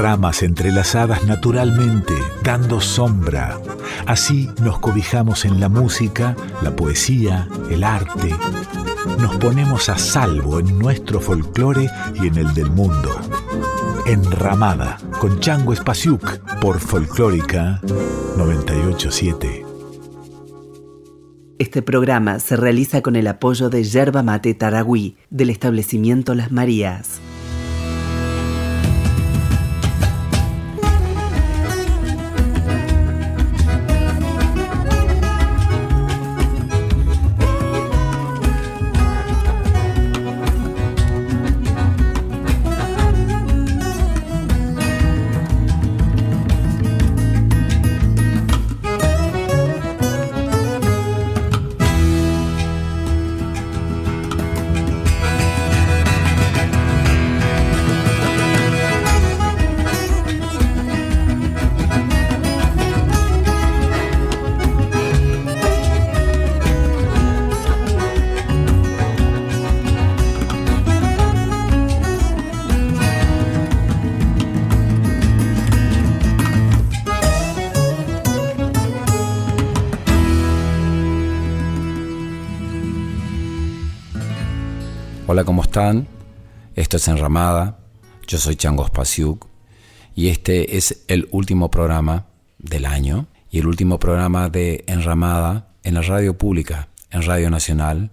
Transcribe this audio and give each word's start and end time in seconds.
ramas 0.00 0.42
entrelazadas 0.42 1.26
naturalmente, 1.26 2.14
dando 2.42 2.80
sombra. 2.80 3.60
Así 4.06 4.48
nos 4.62 4.78
cobijamos 4.78 5.44
en 5.44 5.60
la 5.60 5.68
música, 5.68 6.34
la 6.62 6.74
poesía, 6.74 7.46
el 7.70 7.84
arte. 7.84 8.34
Nos 9.18 9.36
ponemos 9.36 9.90
a 9.90 9.98
salvo 9.98 10.58
en 10.58 10.78
nuestro 10.78 11.20
folclore 11.20 11.90
y 12.14 12.28
en 12.28 12.38
el 12.38 12.54
del 12.54 12.70
mundo. 12.70 13.10
Enramada, 14.06 14.96
con 15.20 15.38
Chango 15.38 15.74
Espasiuk, 15.74 16.38
por 16.60 16.80
Folclórica 16.80 17.82
987. 18.38 19.66
Este 21.58 21.82
programa 21.82 22.38
se 22.38 22.56
realiza 22.56 23.02
con 23.02 23.16
el 23.16 23.26
apoyo 23.26 23.68
de 23.68 23.84
Yerba 23.84 24.22
Mate 24.22 24.54
Taragüí, 24.54 25.18
del 25.28 25.50
establecimiento 25.50 26.34
Las 26.34 26.50
Marías. 26.50 27.20
Están? 85.80 86.08
Esto 86.76 86.98
es 86.98 87.08
Enramada, 87.08 87.78
yo 88.26 88.36
soy 88.36 88.54
Changos 88.54 88.90
Pasiuk 88.90 89.46
y 90.14 90.28
este 90.28 90.76
es 90.76 91.04
el 91.08 91.26
último 91.30 91.70
programa 91.70 92.26
del 92.58 92.84
año 92.84 93.28
y 93.50 93.60
el 93.60 93.66
último 93.66 93.98
programa 93.98 94.50
de 94.50 94.84
Enramada 94.86 95.68
en 95.82 95.94
la 95.94 96.02
radio 96.02 96.36
pública, 96.36 96.88
en 97.10 97.22
Radio 97.22 97.48
Nacional, 97.48 98.10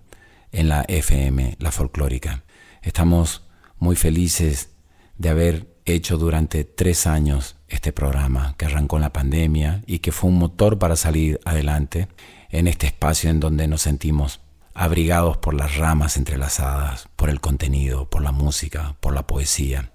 en 0.54 0.70
la 0.70 0.86
FM, 0.88 1.58
la 1.60 1.74
folclórica. 1.74 2.46
Estamos 2.84 3.44
muy 3.80 3.98
felices 3.98 4.70
de 5.18 5.28
haber 5.28 5.68
hecho 5.84 6.18
durante 6.18 6.64
tres 6.64 7.06
años 7.06 7.58
este 7.68 7.92
programa 7.92 8.56
que 8.58 8.68
arrancó 8.68 8.96
en 8.96 9.02
la 9.02 9.12
pandemia 9.12 9.84
y 9.86 10.00
que 10.00 10.14
fue 10.14 10.30
un 10.30 10.40
motor 10.40 10.80
para 10.80 10.96
salir 10.96 11.42
adelante 11.44 12.08
en 12.50 12.70
este 12.70 12.88
espacio 12.88 13.30
en 13.30 13.42
donde 13.42 13.68
nos 13.68 13.82
sentimos 13.82 14.40
abrigados 14.78 15.38
por 15.38 15.56
las 15.56 15.76
ramas 15.78 16.18
entrelazadas, 16.18 17.10
por 17.16 17.32
el 17.32 17.42
contenido, 17.42 18.08
por 18.10 18.22
la 18.22 18.32
música, 18.32 18.96
por 19.00 19.14
la 19.14 19.26
poesía, 19.26 19.92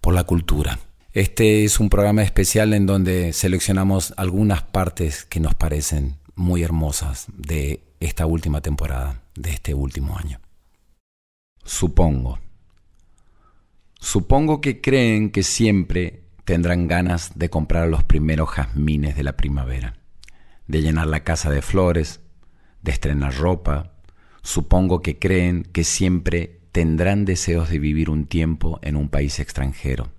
por 0.00 0.14
la 0.14 0.24
cultura. 0.24 0.78
Este 1.12 1.64
es 1.64 1.78
un 1.78 1.90
programa 1.90 2.22
especial 2.22 2.72
en 2.72 2.86
donde 2.86 3.34
seleccionamos 3.34 4.14
algunas 4.16 4.62
partes 4.62 5.26
que 5.26 5.38
nos 5.38 5.54
parecen 5.54 6.16
muy 6.34 6.62
hermosas 6.62 7.26
de 7.36 7.84
esta 8.00 8.24
última 8.24 8.62
temporada, 8.62 9.20
de 9.34 9.50
este 9.50 9.74
último 9.74 10.16
año. 10.16 10.40
Supongo. 11.62 12.38
Supongo 14.00 14.62
que 14.62 14.80
creen 14.80 15.30
que 15.30 15.42
siempre 15.42 16.24
tendrán 16.46 16.88
ganas 16.88 17.32
de 17.38 17.50
comprar 17.50 17.86
los 17.88 18.02
primeros 18.02 18.48
jazmines 18.48 19.14
de 19.14 19.24
la 19.24 19.36
primavera, 19.36 19.98
de 20.66 20.80
llenar 20.80 21.08
la 21.08 21.22
casa 21.22 21.50
de 21.50 21.60
flores, 21.60 22.20
de 22.80 22.92
estrenar 22.92 23.34
ropa, 23.36 23.92
Supongo 24.42 25.02
que 25.02 25.18
creen 25.18 25.62
que 25.62 25.84
siempre 25.84 26.60
tendrán 26.72 27.24
deseos 27.24 27.70
de 27.70 27.78
vivir 27.78 28.10
un 28.10 28.26
tiempo 28.26 28.80
en 28.82 28.96
un 28.96 29.08
país 29.08 29.38
extranjero, 29.38 30.10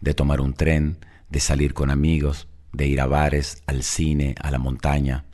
de 0.00 0.12
tomar 0.12 0.40
un 0.40 0.54
tren, 0.54 0.98
de 1.30 1.40
salir 1.40 1.72
con 1.72 1.90
amigos, 1.90 2.48
de 2.72 2.86
ir 2.88 3.00
a 3.00 3.06
bares, 3.06 3.62
al 3.66 3.82
cine, 3.82 4.34
a 4.40 4.50
la 4.50 4.58
montaña, 4.58 5.24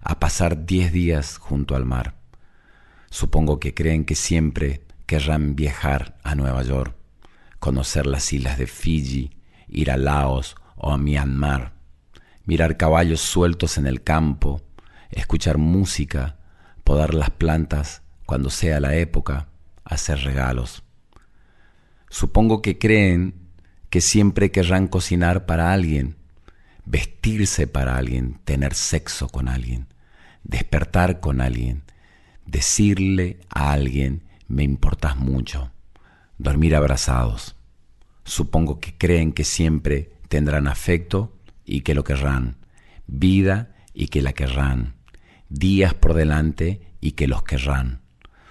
a 0.00 0.18
pasar 0.18 0.64
diez 0.64 0.92
días 0.92 1.36
junto 1.36 1.76
al 1.76 1.84
mar. 1.84 2.14
Supongo 3.10 3.60
que 3.60 3.74
creen 3.74 4.04
que 4.04 4.14
siempre 4.14 4.82
querrán 5.04 5.54
viajar 5.54 6.18
a 6.22 6.34
Nueva 6.34 6.62
York, 6.62 6.96
conocer 7.58 8.06
las 8.06 8.32
islas 8.32 8.58
de 8.58 8.66
Fiji, 8.66 9.30
ir 9.68 9.90
a 9.90 9.96
Laos 9.96 10.56
o 10.76 10.92
a 10.92 10.98
Myanmar, 10.98 11.74
mirar 12.44 12.76
caballos 12.76 13.20
sueltos 13.20 13.76
en 13.76 13.86
el 13.86 14.02
campo, 14.02 14.62
escuchar 15.10 15.58
música, 15.58 16.35
podar 16.86 17.14
las 17.14 17.30
plantas 17.30 18.02
cuando 18.26 18.48
sea 18.48 18.78
la 18.78 18.94
época, 18.94 19.48
hacer 19.84 20.20
regalos. 20.20 20.84
Supongo 22.08 22.62
que 22.62 22.78
creen 22.78 23.34
que 23.90 24.00
siempre 24.00 24.52
querrán 24.52 24.86
cocinar 24.86 25.46
para 25.46 25.72
alguien, 25.72 26.14
vestirse 26.84 27.66
para 27.66 27.96
alguien, 27.96 28.38
tener 28.44 28.72
sexo 28.72 29.28
con 29.28 29.48
alguien, 29.48 29.88
despertar 30.44 31.18
con 31.18 31.40
alguien, 31.40 31.82
decirle 32.46 33.40
a 33.48 33.72
alguien 33.72 34.22
me 34.46 34.62
importas 34.62 35.16
mucho, 35.16 35.72
dormir 36.38 36.76
abrazados. 36.76 37.56
Supongo 38.22 38.78
que 38.78 38.96
creen 38.96 39.32
que 39.32 39.42
siempre 39.42 40.12
tendrán 40.28 40.68
afecto 40.68 41.36
y 41.64 41.80
que 41.80 41.96
lo 41.96 42.04
querrán, 42.04 42.58
vida 43.08 43.74
y 43.92 44.06
que 44.06 44.22
la 44.22 44.32
querrán, 44.32 44.95
días 45.48 45.94
por 45.94 46.14
delante 46.14 46.80
y 47.00 47.12
que 47.12 47.28
los 47.28 47.42
querrán. 47.42 48.00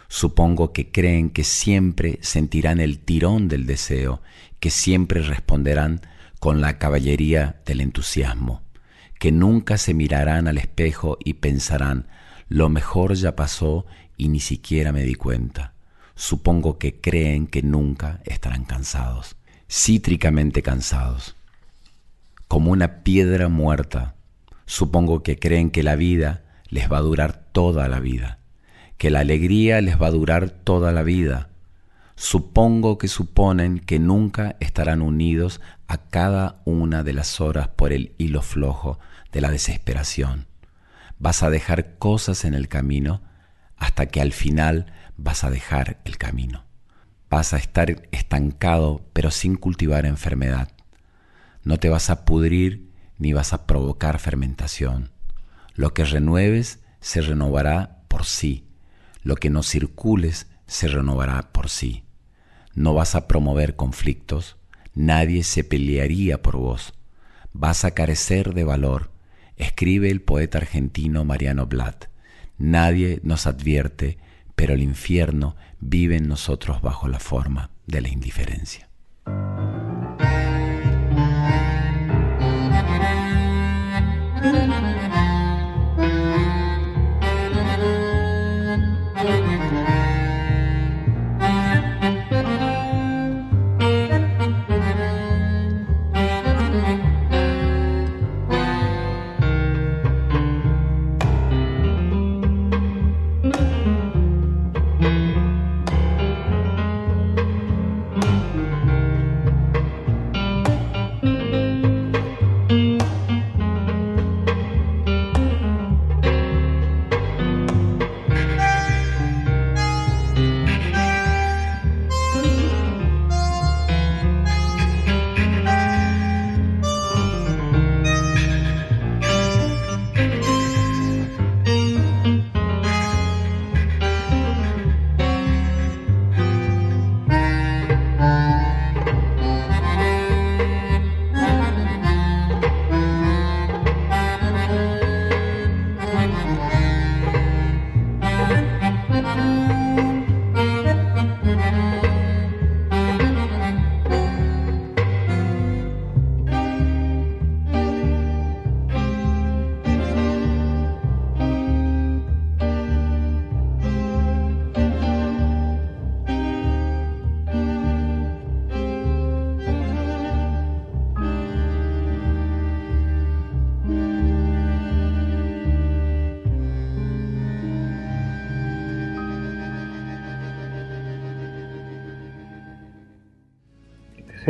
Supongo 0.07 0.71
que 0.71 0.91
creen 0.91 1.29
que 1.29 1.43
siempre 1.43 2.19
sentirán 2.21 2.79
el 2.79 2.99
tirón 2.99 3.47
del 3.47 3.65
deseo, 3.65 4.21
que 4.59 4.69
siempre 4.69 5.21
responderán 5.21 6.01
con 6.39 6.61
la 6.61 6.77
caballería 6.77 7.61
del 7.65 7.81
entusiasmo, 7.81 8.61
que 9.19 9.31
nunca 9.31 9.77
se 9.77 9.93
mirarán 9.93 10.47
al 10.47 10.57
espejo 10.57 11.17
y 11.23 11.35
pensarán, 11.35 12.07
lo 12.47 12.69
mejor 12.69 13.15
ya 13.15 13.35
pasó 13.35 13.85
y 14.17 14.29
ni 14.29 14.39
siquiera 14.39 14.91
me 14.91 15.03
di 15.03 15.15
cuenta. 15.15 15.73
Supongo 16.15 16.77
que 16.77 17.01
creen 17.01 17.47
que 17.47 17.61
nunca 17.61 18.21
estarán 18.23 18.63
cansados, 18.63 19.35
cítricamente 19.69 20.61
cansados, 20.61 21.35
como 22.47 22.71
una 22.71 23.03
piedra 23.03 23.49
muerta. 23.49 24.15
Supongo 24.65 25.23
que 25.23 25.37
creen 25.37 25.71
que 25.71 25.83
la 25.83 25.95
vida 25.95 26.44
les 26.75 26.91
va 26.91 26.97
a 26.97 27.01
durar 27.01 27.31
toda 27.53 27.87
la 27.87 28.01
vida, 28.01 28.39
que 28.97 29.09
la 29.09 29.21
alegría 29.21 29.79
les 29.79 29.99
va 29.99 30.07
a 30.07 30.11
durar 30.11 30.49
toda 30.49 30.91
la 30.91 31.03
vida. 31.03 31.47
Supongo 32.17 32.97
que 32.97 33.07
suponen 33.07 33.79
que 33.79 33.97
nunca 33.97 34.57
estarán 34.59 35.01
unidos 35.01 35.61
a 35.87 35.99
cada 35.99 36.61
una 36.65 37.01
de 37.01 37.13
las 37.13 37.39
horas 37.39 37.69
por 37.69 37.93
el 37.93 38.11
hilo 38.17 38.41
flojo 38.41 38.99
de 39.31 39.39
la 39.39 39.51
desesperación. 39.51 40.47
Vas 41.17 41.43
a 41.43 41.49
dejar 41.49 41.95
cosas 41.97 42.43
en 42.43 42.53
el 42.53 42.67
camino 42.67 43.21
hasta 43.77 44.07
que 44.07 44.19
al 44.19 44.33
final 44.33 44.91
vas 45.15 45.45
a 45.45 45.49
dejar 45.49 46.01
el 46.03 46.17
camino. 46.17 46.65
Vas 47.29 47.53
a 47.53 47.57
estar 47.57 48.05
estancado 48.11 49.01
pero 49.13 49.31
sin 49.31 49.55
cultivar 49.55 50.05
enfermedad. 50.05 50.73
No 51.63 51.77
te 51.77 51.87
vas 51.87 52.09
a 52.09 52.25
pudrir 52.25 52.91
ni 53.17 53.31
vas 53.31 53.53
a 53.53 53.65
provocar 53.65 54.19
fermentación. 54.19 55.14
Lo 55.75 55.93
que 55.93 56.05
renueves 56.05 56.79
se 57.01 57.21
renovará 57.21 57.99
por 58.07 58.25
sí. 58.25 58.65
Lo 59.23 59.35
que 59.35 59.49
no 59.49 59.61
circules 59.61 60.47
se 60.67 60.87
renovará 60.87 61.51
por 61.51 61.69
sí. 61.69 62.03
No 62.73 62.93
vas 62.93 63.15
a 63.15 63.27
promover 63.27 63.75
conflictos, 63.75 64.57
nadie 64.93 65.43
se 65.43 65.63
pelearía 65.63 66.41
por 66.41 66.57
vos. 66.57 66.93
Vas 67.53 67.85
a 67.85 67.91
carecer 67.91 68.53
de 68.53 68.63
valor, 68.63 69.11
escribe 69.57 70.09
el 70.09 70.21
poeta 70.21 70.57
argentino 70.57 71.23
Mariano 71.25 71.67
Blatt. 71.67 72.05
Nadie 72.57 73.19
nos 73.23 73.47
advierte, 73.47 74.17
pero 74.55 74.73
el 74.73 74.81
infierno 74.81 75.55
vive 75.79 76.17
en 76.17 76.27
nosotros 76.27 76.81
bajo 76.81 77.07
la 77.07 77.19
forma 77.19 77.69
de 77.85 78.01
la 78.01 78.09
indiferencia. 78.09 78.89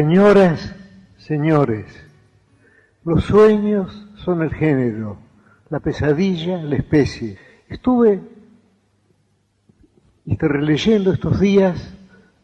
Señoras, 0.05 0.75
señores, 1.17 1.87
los 3.03 3.23
sueños 3.23 4.07
son 4.17 4.43
el 4.43 4.53
género, 4.53 5.17
la 5.71 5.79
pesadilla 5.79 6.61
la 6.61 6.75
especie. 6.75 7.39
Estuve 7.67 8.21
este, 10.27 10.47
releyendo 10.47 11.11
estos 11.11 11.39
días 11.39 11.91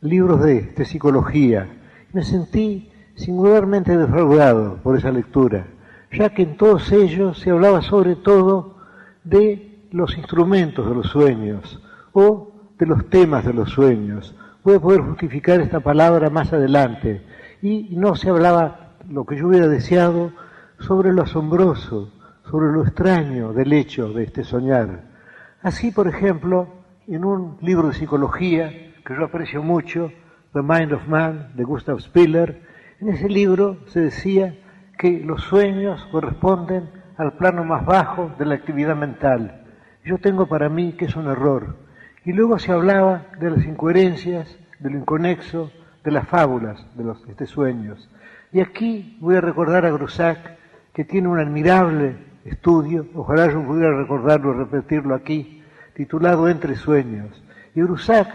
libros 0.01 0.43
de, 0.43 0.73
de 0.75 0.85
psicología. 0.85 1.69
Me 2.13 2.23
sentí 2.23 2.91
singularmente 3.13 3.95
defraudado 3.95 4.77
por 4.77 4.97
esa 4.97 5.11
lectura, 5.11 5.67
ya 6.11 6.33
que 6.33 6.41
en 6.41 6.57
todos 6.57 6.91
ellos 6.91 7.37
se 7.37 7.51
hablaba 7.51 7.83
sobre 7.83 8.15
todo 8.15 8.77
de 9.23 9.85
los 9.91 10.17
instrumentos 10.17 10.89
de 10.89 10.95
los 10.95 11.05
sueños 11.05 11.79
o 12.11 12.53
de 12.79 12.87
los 12.87 13.07
temas 13.11 13.45
de 13.45 13.53
los 13.53 13.69
sueños. 13.69 14.35
Voy 14.63 14.77
a 14.77 14.79
poder 14.79 15.01
justificar 15.01 15.61
esta 15.61 15.79
palabra 15.79 16.31
más 16.31 16.51
adelante, 16.53 17.21
y 17.61 17.95
no 17.95 18.15
se 18.15 18.29
hablaba, 18.29 18.93
lo 19.09 19.25
que 19.25 19.37
yo 19.37 19.47
hubiera 19.47 19.67
deseado, 19.67 20.31
sobre 20.79 21.13
lo 21.13 21.23
asombroso, 21.23 22.11
sobre 22.49 22.71
lo 22.71 22.83
extraño 22.83 23.53
del 23.53 23.73
hecho 23.73 24.11
de 24.13 24.23
este 24.23 24.43
soñar. 24.43 25.03
Así, 25.61 25.91
por 25.91 26.07
ejemplo, 26.07 26.67
en 27.07 27.23
un 27.23 27.57
libro 27.61 27.89
de 27.89 27.93
psicología 27.93 28.69
que 29.05 29.15
yo 29.15 29.25
aprecio 29.25 29.61
mucho, 29.61 30.11
The 30.53 30.61
Mind 30.61 30.93
of 30.93 31.07
Man, 31.07 31.51
de 31.55 31.63
Gustav 31.63 31.99
Spiller, 31.99 32.61
en 32.99 33.09
ese 33.09 33.29
libro 33.29 33.77
se 33.87 34.01
decía 34.01 34.55
que 34.97 35.19
los 35.19 35.43
sueños 35.43 36.07
corresponden 36.11 36.89
al 37.17 37.33
plano 37.33 37.63
más 37.63 37.85
bajo 37.85 38.31
de 38.37 38.45
la 38.45 38.55
actividad 38.55 38.95
mental. 38.95 39.65
Yo 40.03 40.17
tengo 40.17 40.47
para 40.47 40.69
mí 40.69 40.93
que 40.93 41.05
es 41.05 41.15
un 41.15 41.27
error. 41.27 41.77
Y 42.25 42.33
luego 42.33 42.59
se 42.59 42.71
hablaba 42.71 43.27
de 43.39 43.49
las 43.51 43.65
incoherencias, 43.65 44.57
de 44.79 44.89
lo 44.89 44.97
inconexo, 44.97 45.71
de 46.03 46.11
las 46.11 46.27
fábulas 46.27 46.85
de 46.95 47.03
los 47.03 47.23
este, 47.27 47.45
sueños. 47.45 48.09
Y 48.51 48.59
aquí 48.59 49.17
voy 49.19 49.35
a 49.35 49.41
recordar 49.41 49.85
a 49.85 49.91
Grusac, 49.91 50.57
que 50.93 51.05
tiene 51.05 51.27
un 51.27 51.39
admirable 51.39 52.17
estudio, 52.43 53.07
ojalá 53.15 53.51
yo 53.51 53.63
pudiera 53.63 53.95
recordarlo 53.95 54.53
repetirlo 54.53 55.15
aquí, 55.15 55.63
titulado 55.93 56.49
Entre 56.49 56.75
Sueños. 56.75 57.41
Y 57.75 57.81
Grusac, 57.81 58.27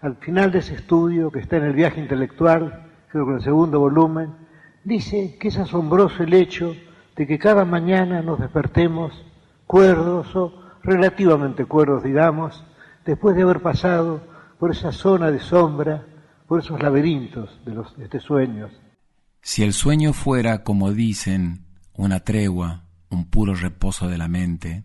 al 0.00 0.16
final 0.16 0.50
de 0.50 0.58
ese 0.58 0.74
estudio, 0.74 1.30
que 1.30 1.38
está 1.38 1.58
en 1.58 1.64
el 1.64 1.72
viaje 1.72 2.00
intelectual, 2.00 2.88
creo 3.08 3.26
que 3.26 3.30
en 3.32 3.36
el 3.36 3.42
segundo 3.42 3.78
volumen, 3.78 4.32
dice 4.82 5.36
que 5.38 5.48
es 5.48 5.58
asombroso 5.58 6.22
el 6.22 6.34
hecho 6.34 6.74
de 7.16 7.26
que 7.26 7.38
cada 7.38 7.64
mañana 7.64 8.22
nos 8.22 8.40
despertemos 8.40 9.24
cuerdos 9.66 10.34
o 10.34 10.52
relativamente 10.82 11.64
cuerdos, 11.64 12.02
digamos, 12.02 12.64
después 13.04 13.36
de 13.36 13.42
haber 13.42 13.60
pasado 13.60 14.20
por 14.58 14.72
esa 14.72 14.92
zona 14.92 15.30
de 15.30 15.38
sombra 15.38 16.02
por 16.46 16.60
esos 16.60 16.80
laberintos 16.82 17.50
de 17.64 17.74
los 17.74 17.94
sueños. 18.22 18.70
Si 19.42 19.62
el 19.62 19.72
sueño 19.72 20.12
fuera, 20.12 20.62
como 20.62 20.92
dicen, 20.92 21.66
una 21.94 22.20
tregua, 22.20 22.84
un 23.10 23.26
puro 23.26 23.54
reposo 23.54 24.08
de 24.08 24.18
la 24.18 24.28
mente, 24.28 24.84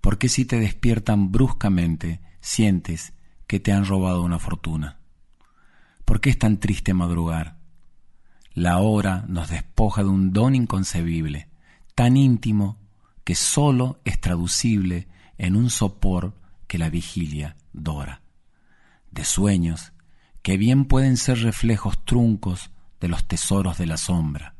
¿por 0.00 0.18
qué 0.18 0.28
si 0.28 0.44
te 0.44 0.58
despiertan 0.58 1.32
bruscamente 1.32 2.20
sientes 2.40 3.12
que 3.46 3.60
te 3.60 3.72
han 3.72 3.84
robado 3.84 4.22
una 4.22 4.38
fortuna? 4.38 4.98
¿Por 6.04 6.20
qué 6.20 6.30
es 6.30 6.38
tan 6.38 6.58
triste 6.58 6.94
madrugar? 6.94 7.58
La 8.52 8.78
hora 8.78 9.24
nos 9.28 9.48
despoja 9.48 10.02
de 10.02 10.08
un 10.08 10.32
don 10.32 10.54
inconcebible, 10.54 11.48
tan 11.94 12.16
íntimo 12.16 12.78
que 13.24 13.34
sólo 13.34 14.00
es 14.04 14.20
traducible 14.20 15.08
en 15.38 15.54
un 15.54 15.70
sopor 15.70 16.34
que 16.66 16.78
la 16.78 16.90
vigilia 16.90 17.56
dora. 17.72 18.22
De 19.10 19.24
sueños 19.24 19.92
que 20.42 20.56
bien 20.56 20.84
pueden 20.86 21.16
ser 21.16 21.38
reflejos 21.40 22.04
truncos 22.04 22.70
de 23.00 23.08
los 23.08 23.26
tesoros 23.26 23.78
de 23.78 23.86
la 23.86 23.96
sombra, 23.96 24.54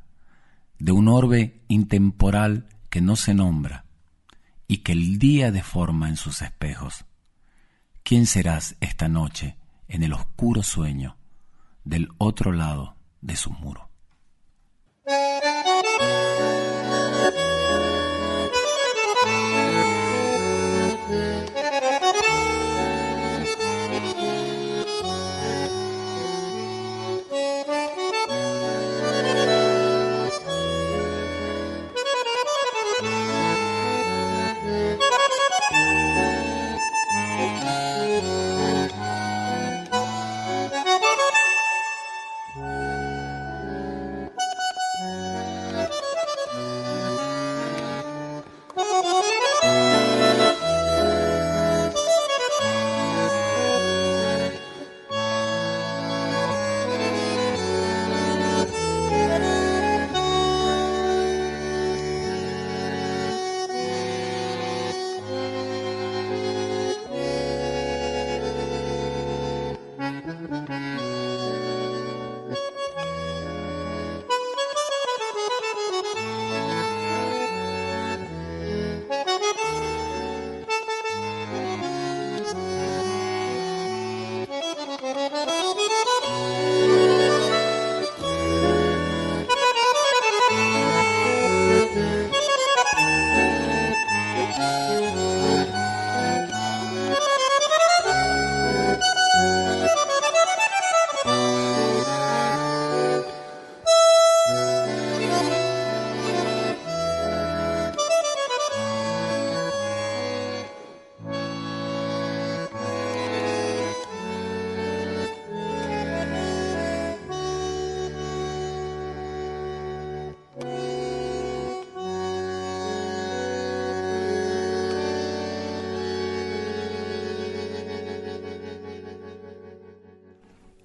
de 0.78 0.92
un 0.92 1.08
orbe 1.08 1.62
intemporal 1.68 2.68
que 2.88 3.00
no 3.00 3.16
se 3.16 3.34
nombra 3.34 3.84
y 4.66 4.78
que 4.78 4.92
el 4.92 5.18
día 5.18 5.50
deforma 5.50 6.08
en 6.08 6.16
sus 6.16 6.42
espejos. 6.42 7.04
¿Quién 8.02 8.26
serás 8.26 8.76
esta 8.80 9.08
noche 9.08 9.56
en 9.88 10.02
el 10.02 10.12
oscuro 10.12 10.62
sueño 10.62 11.16
del 11.84 12.08
otro 12.18 12.52
lado 12.52 12.96
de 13.20 13.37
su 13.37 13.50
muro? 13.50 13.90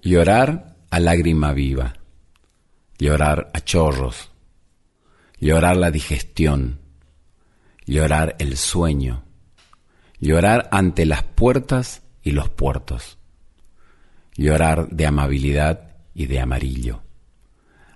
Llorar 0.06 0.76
a 0.88 1.00
lágrima 1.00 1.52
viva, 1.52 1.94
llorar 2.96 3.50
a 3.52 3.60
chorros, 3.60 4.30
llorar 5.40 5.76
la 5.76 5.90
digestión, 5.90 6.78
llorar 7.86 8.36
el 8.38 8.56
sueño, 8.56 9.24
llorar 10.20 10.68
ante 10.70 11.06
las 11.06 11.24
puertas 11.24 12.04
y 12.22 12.30
los 12.30 12.48
puertos, 12.48 13.18
llorar 14.36 14.90
de 14.90 15.06
amabilidad 15.06 15.96
y 16.14 16.26
de 16.26 16.38
amarillo, 16.38 17.02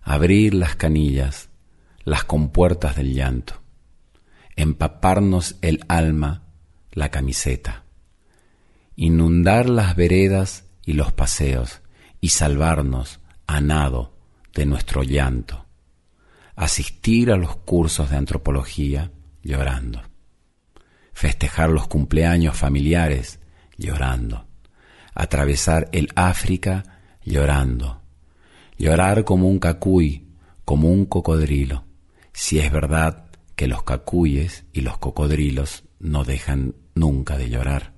abrir 0.02 0.54
las 0.54 0.74
canillas, 0.74 1.48
las 2.02 2.24
compuertas 2.24 2.96
del 2.96 3.14
llanto, 3.14 3.62
empaparnos 4.56 5.58
el 5.62 5.84
alma, 5.86 6.42
la 6.90 7.12
camiseta, 7.12 7.84
inundar 8.96 9.68
las 9.68 9.94
veredas 9.94 10.64
y 10.84 10.94
los 10.94 11.12
paseos, 11.12 11.82
y 12.20 12.30
salvarnos 12.30 13.20
a 13.46 13.60
nado 13.60 14.16
de 14.54 14.66
nuestro 14.66 15.02
llanto, 15.02 15.66
asistir 16.56 17.30
a 17.32 17.36
los 17.36 17.56
cursos 17.56 18.10
de 18.10 18.16
antropología 18.16 19.10
llorando, 19.42 20.02
festejar 21.12 21.70
los 21.70 21.88
cumpleaños 21.88 22.56
familiares 22.56 23.40
llorando, 23.76 24.46
atravesar 25.14 25.88
el 25.92 26.08
África 26.14 27.00
llorando, 27.24 28.00
Llorar 28.80 29.24
como 29.24 29.46
un 29.46 29.58
cacuy, 29.58 30.26
como 30.64 30.88
un 30.88 31.04
cocodrilo, 31.04 31.84
si 32.32 32.60
es 32.60 32.72
verdad 32.72 33.26
que 33.54 33.68
los 33.68 33.82
cacuyes 33.82 34.64
y 34.72 34.80
los 34.80 34.96
cocodrilos 34.96 35.84
no 35.98 36.24
dejan 36.24 36.76
nunca 36.94 37.36
de 37.36 37.50
llorar. 37.50 37.92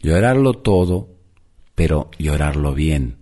Llorarlo 0.00 0.54
todo, 0.54 1.16
pero 1.74 2.10
llorarlo 2.18 2.74
bien. 2.74 3.18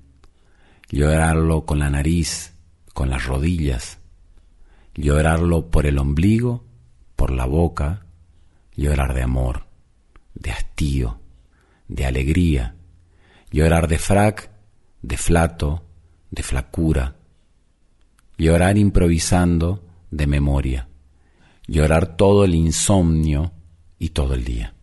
Llorarlo 0.88 1.64
con 1.64 1.78
la 1.78 1.90
nariz, 1.90 2.54
con 2.92 3.10
las 3.10 3.24
rodillas. 3.26 3.98
Llorarlo 4.94 5.70
por 5.70 5.86
el 5.86 5.98
ombligo, 5.98 6.64
por 7.16 7.30
la 7.30 7.46
boca. 7.46 8.06
Llorar 8.74 9.14
de 9.14 9.22
amor, 9.22 9.66
de 10.34 10.50
hastío, 10.50 11.20
de 11.88 12.06
alegría. 12.06 12.74
Llorar 13.50 13.88
de 13.88 13.98
frac, 13.98 14.50
de 15.02 15.16
flato, 15.16 15.84
de 16.30 16.42
flacura. 16.42 17.16
Llorar 18.36 18.78
improvisando 18.78 19.84
de 20.10 20.26
memoria. 20.26 20.88
Llorar 21.66 22.16
todo 22.16 22.44
el 22.44 22.54
insomnio 22.54 23.52
y 23.98 24.10
todo 24.10 24.34
el 24.34 24.44
día. 24.44 24.74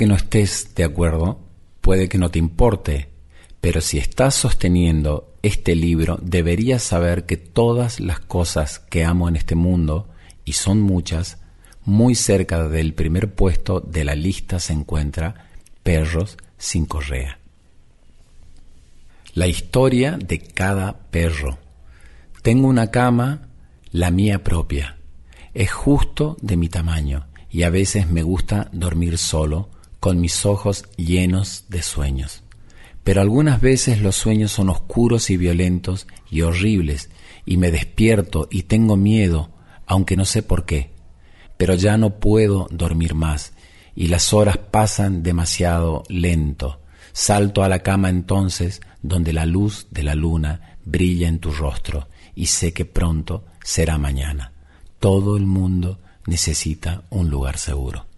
Que 0.00 0.06
no 0.06 0.14
estés 0.14 0.74
de 0.74 0.84
acuerdo, 0.84 1.40
puede 1.82 2.08
que 2.08 2.16
no 2.16 2.30
te 2.30 2.38
importe, 2.38 3.10
pero 3.60 3.82
si 3.82 3.98
estás 3.98 4.34
sosteniendo 4.34 5.34
este 5.42 5.74
libro, 5.74 6.18
deberías 6.22 6.82
saber 6.82 7.26
que 7.26 7.36
todas 7.36 8.00
las 8.00 8.18
cosas 8.18 8.78
que 8.78 9.04
amo 9.04 9.28
en 9.28 9.36
este 9.36 9.56
mundo, 9.56 10.08
y 10.46 10.54
son 10.54 10.80
muchas, 10.80 11.36
muy 11.84 12.14
cerca 12.14 12.66
del 12.66 12.94
primer 12.94 13.34
puesto 13.34 13.80
de 13.80 14.04
la 14.04 14.14
lista 14.14 14.58
se 14.58 14.72
encuentra 14.72 15.50
Perros 15.82 16.38
sin 16.56 16.86
correa. 16.86 17.38
La 19.34 19.48
historia 19.48 20.16
de 20.16 20.38
cada 20.38 21.10
perro. 21.10 21.58
Tengo 22.40 22.68
una 22.68 22.90
cama, 22.90 23.50
la 23.92 24.10
mía 24.10 24.42
propia. 24.42 24.96
Es 25.52 25.70
justo 25.70 26.38
de 26.40 26.56
mi 26.56 26.70
tamaño 26.70 27.26
y 27.50 27.64
a 27.64 27.68
veces 27.68 28.08
me 28.08 28.22
gusta 28.22 28.70
dormir 28.72 29.18
solo, 29.18 29.68
con 30.00 30.20
mis 30.20 30.46
ojos 30.46 30.84
llenos 30.96 31.66
de 31.68 31.82
sueños. 31.82 32.42
Pero 33.04 33.20
algunas 33.20 33.60
veces 33.60 34.00
los 34.00 34.16
sueños 34.16 34.50
son 34.50 34.70
oscuros 34.70 35.30
y 35.30 35.36
violentos 35.36 36.06
y 36.30 36.42
horribles, 36.42 37.10
y 37.46 37.56
me 37.56 37.70
despierto 37.70 38.48
y 38.50 38.64
tengo 38.64 38.96
miedo, 38.96 39.50
aunque 39.86 40.16
no 40.16 40.24
sé 40.24 40.42
por 40.42 40.64
qué. 40.64 40.90
Pero 41.56 41.74
ya 41.74 41.96
no 41.98 42.18
puedo 42.18 42.66
dormir 42.70 43.14
más, 43.14 43.52
y 43.94 44.08
las 44.08 44.32
horas 44.32 44.56
pasan 44.58 45.22
demasiado 45.22 46.04
lento. 46.08 46.80
Salto 47.12 47.62
a 47.62 47.68
la 47.68 47.80
cama 47.80 48.08
entonces, 48.08 48.80
donde 49.02 49.32
la 49.32 49.46
luz 49.46 49.86
de 49.90 50.02
la 50.02 50.14
luna 50.14 50.76
brilla 50.84 51.28
en 51.28 51.40
tu 51.40 51.52
rostro, 51.52 52.08
y 52.34 52.46
sé 52.46 52.72
que 52.72 52.84
pronto 52.84 53.44
será 53.62 53.98
mañana. 53.98 54.52
Todo 54.98 55.36
el 55.36 55.46
mundo 55.46 55.98
necesita 56.26 57.02
un 57.10 57.30
lugar 57.30 57.58
seguro. 57.58 58.09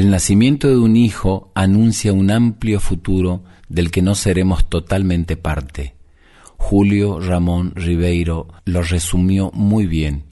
El 0.00 0.08
nacimiento 0.08 0.66
de 0.66 0.78
un 0.78 0.96
hijo 0.96 1.52
anuncia 1.54 2.14
un 2.14 2.30
amplio 2.30 2.80
futuro 2.80 3.44
del 3.68 3.90
que 3.90 4.00
no 4.00 4.14
seremos 4.14 4.66
totalmente 4.66 5.36
parte. 5.36 5.94
Julio 6.56 7.20
Ramón 7.20 7.74
Ribeiro 7.74 8.48
lo 8.64 8.82
resumió 8.82 9.50
muy 9.52 9.84
bien. 9.84 10.24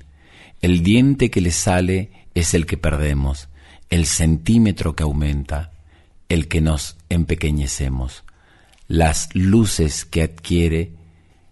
El 0.63 0.83
diente 0.83 1.31
que 1.31 1.43
le 1.43 1.51
sale 1.51 2.13
es 2.33 2.55
el 2.55 2.65
que 2.65 2.79
perdemos, 2.79 3.51
el 3.91 4.07
centímetro 4.07 4.97
que 4.97 5.03
aumenta, 5.03 5.73
el 6.31 6.49
que 6.49 6.63
nos 6.63 6.97
empequeñecemos, 7.11 8.25
las 8.87 9.29
luces 9.35 10.07
que 10.07 10.23
adquiere, 10.23 10.95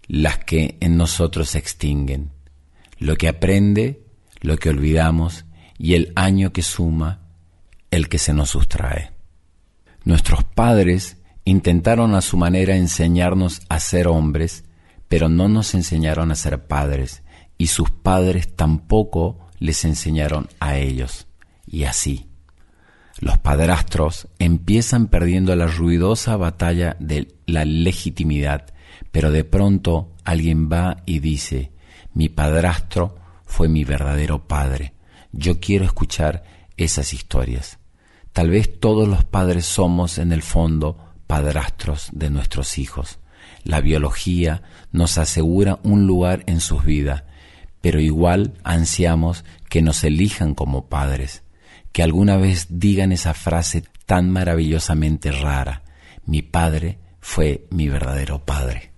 las 0.07 0.39
que 0.39 0.75
en 0.79 0.97
nosotros 0.97 1.49
se 1.49 1.59
extinguen, 1.59 2.31
lo 2.97 3.15
que 3.15 3.27
aprende, 3.27 4.01
lo 4.41 4.57
que 4.57 4.69
olvidamos 4.69 5.45
y 5.77 5.93
el 5.93 6.13
año 6.15 6.51
que 6.51 6.63
suma, 6.63 7.26
el 7.91 8.09
que 8.09 8.17
se 8.17 8.33
nos 8.33 8.51
sustrae. 8.51 9.11
Nuestros 10.03 10.43
padres 10.43 11.17
intentaron 11.45 12.15
a 12.15 12.21
su 12.21 12.37
manera 12.37 12.75
enseñarnos 12.75 13.61
a 13.69 13.79
ser 13.79 14.07
hombres, 14.07 14.65
pero 15.07 15.29
no 15.29 15.47
nos 15.47 15.73
enseñaron 15.73 16.31
a 16.31 16.35
ser 16.35 16.67
padres, 16.67 17.23
y 17.57 17.67
sus 17.67 17.89
padres 17.89 18.55
tampoco 18.55 19.47
les 19.59 19.85
enseñaron 19.85 20.49
a 20.59 20.77
ellos. 20.77 21.27
Y 21.65 21.83
así, 21.83 22.27
los 23.19 23.37
padrastros 23.37 24.27
empiezan 24.39 25.07
perdiendo 25.07 25.55
la 25.55 25.67
ruidosa 25.67 26.37
batalla 26.37 26.95
de 26.99 27.35
la 27.45 27.65
legitimidad, 27.65 28.73
pero 29.11 29.31
de 29.31 29.43
pronto 29.43 30.13
alguien 30.23 30.69
va 30.71 30.97
y 31.05 31.19
dice, 31.19 31.71
mi 32.13 32.29
padrastro 32.29 33.15
fue 33.45 33.69
mi 33.69 33.83
verdadero 33.83 34.47
padre. 34.47 34.93
Yo 35.31 35.59
quiero 35.59 35.85
escuchar 35.85 36.43
esas 36.77 37.13
historias. 37.13 37.79
Tal 38.33 38.49
vez 38.49 38.79
todos 38.79 39.07
los 39.07 39.25
padres 39.25 39.65
somos 39.65 40.19
en 40.19 40.31
el 40.31 40.43
fondo 40.43 40.97
padrastros 41.25 42.09
de 42.13 42.29
nuestros 42.29 42.77
hijos. 42.77 43.19
La 43.63 43.81
biología 43.81 44.61
nos 44.91 45.17
asegura 45.17 45.79
un 45.83 46.07
lugar 46.07 46.43
en 46.47 46.61
sus 46.61 46.85
vidas, 46.85 47.23
pero 47.81 47.99
igual 47.99 48.53
ansiamos 48.63 49.43
que 49.69 49.81
nos 49.81 50.03
elijan 50.03 50.55
como 50.55 50.87
padres, 50.87 51.43
que 51.91 52.03
alguna 52.03 52.37
vez 52.37 52.67
digan 52.69 53.11
esa 53.11 53.33
frase 53.33 53.83
tan 54.05 54.31
maravillosamente 54.31 55.31
rara, 55.31 55.83
mi 56.25 56.41
padre 56.41 56.99
fue 57.19 57.67
mi 57.71 57.89
verdadero 57.89 58.45
padre. 58.45 58.91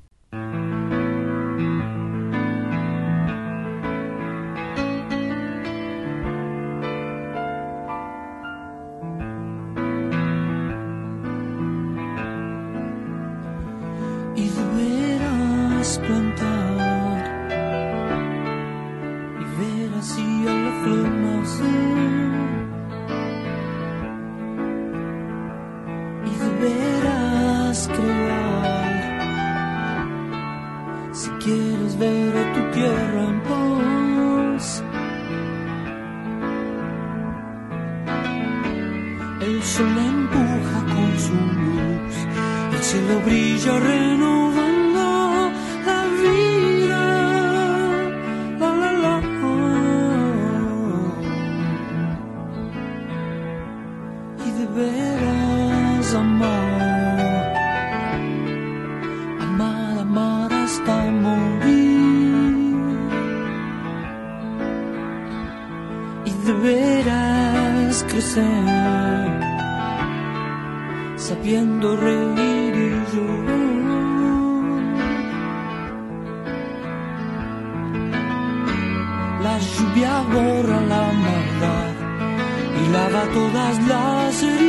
todas 83.33 83.79
las 83.87 84.43
heridas. 84.43 84.68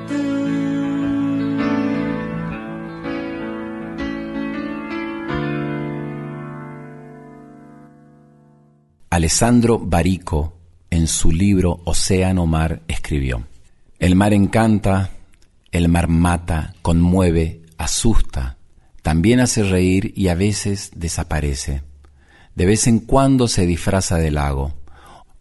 Alessandro 9.21 9.77
Barico, 9.77 10.57
en 10.89 11.05
su 11.05 11.31
libro 11.31 11.81
Océano 11.85 12.47
Mar, 12.47 12.81
escribió, 12.87 13.45
El 13.99 14.15
mar 14.15 14.33
encanta, 14.33 15.11
el 15.71 15.89
mar 15.89 16.07
mata, 16.07 16.73
conmueve, 16.81 17.61
asusta, 17.77 18.57
también 19.03 19.39
hace 19.39 19.61
reír 19.61 20.11
y 20.15 20.29
a 20.29 20.33
veces 20.33 20.89
desaparece 20.95 21.83
De 22.55 22.65
vez 22.65 22.87
en 22.87 22.97
cuando 22.97 23.47
se 23.47 23.67
disfraza 23.67 24.17
de 24.17 24.31
lago, 24.31 24.73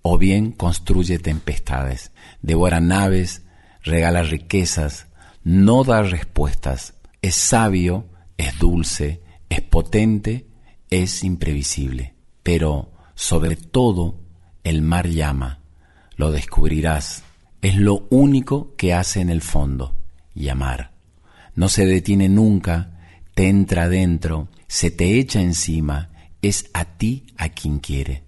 o 0.02 0.18
bien 0.18 0.52
construye 0.52 1.18
tempestades, 1.18 2.12
devora 2.42 2.80
naves, 2.80 3.44
regala 3.82 4.22
riquezas, 4.22 5.06
no 5.42 5.84
da 5.84 6.02
respuestas, 6.02 6.92
es 7.22 7.34
sabio, 7.34 8.10
es 8.36 8.58
dulce, 8.58 9.22
es 9.48 9.62
potente, 9.62 10.48
es 10.90 11.24
imprevisible. 11.24 12.12
Pero, 12.42 12.90
sobre 13.20 13.54
todo, 13.54 14.18
el 14.64 14.80
mar 14.80 15.06
llama, 15.06 15.60
lo 16.16 16.32
descubrirás, 16.32 17.22
es 17.60 17.76
lo 17.76 18.06
único 18.08 18.74
que 18.76 18.94
hace 18.94 19.20
en 19.20 19.28
el 19.28 19.42
fondo, 19.42 19.94
llamar. 20.34 20.92
No 21.54 21.68
se 21.68 21.84
detiene 21.84 22.30
nunca, 22.30 22.98
te 23.34 23.50
entra 23.50 23.90
dentro, 23.90 24.48
se 24.68 24.90
te 24.90 25.18
echa 25.18 25.42
encima, 25.42 26.08
es 26.40 26.70
a 26.72 26.86
ti 26.86 27.26
a 27.36 27.50
quien 27.50 27.80
quiere. 27.80 28.24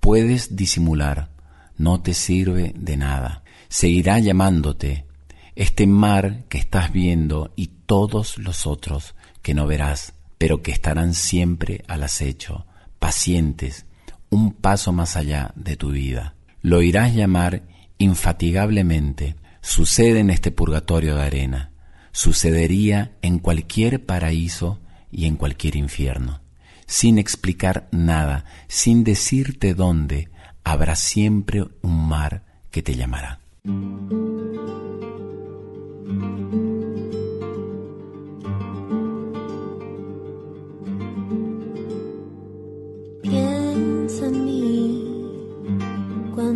Puedes 0.00 0.56
disimular, 0.56 1.30
no 1.78 2.02
te 2.02 2.12
sirve 2.12 2.74
de 2.76 2.96
nada. 2.96 3.44
Seguirá 3.68 4.18
llamándote, 4.18 5.06
este 5.54 5.86
mar 5.86 6.42
que 6.48 6.58
estás 6.58 6.92
viendo 6.92 7.52
y 7.54 7.68
todos 7.86 8.36
los 8.38 8.66
otros 8.66 9.14
que 9.42 9.54
no 9.54 9.68
verás, 9.68 10.14
pero 10.38 10.60
que 10.60 10.72
estarán 10.72 11.14
siempre 11.14 11.84
al 11.86 12.02
acecho, 12.02 12.66
pacientes, 12.98 13.86
un 14.34 14.52
paso 14.52 14.92
más 14.92 15.16
allá 15.16 15.52
de 15.54 15.76
tu 15.76 15.92
vida. 15.92 16.34
Lo 16.60 16.82
irás 16.82 17.14
llamar 17.14 17.62
infatigablemente. 17.98 19.36
Sucede 19.60 20.18
en 20.20 20.30
este 20.30 20.50
purgatorio 20.50 21.16
de 21.16 21.22
arena. 21.22 21.70
Sucedería 22.12 23.12
en 23.22 23.38
cualquier 23.38 24.04
paraíso 24.04 24.80
y 25.10 25.26
en 25.26 25.36
cualquier 25.36 25.76
infierno. 25.76 26.40
Sin 26.86 27.18
explicar 27.18 27.88
nada, 27.92 28.44
sin 28.68 29.04
decirte 29.04 29.74
dónde, 29.74 30.28
habrá 30.64 30.96
siempre 30.96 31.64
un 31.82 32.08
mar 32.08 32.44
que 32.70 32.82
te 32.82 32.94
llamará. 32.94 33.40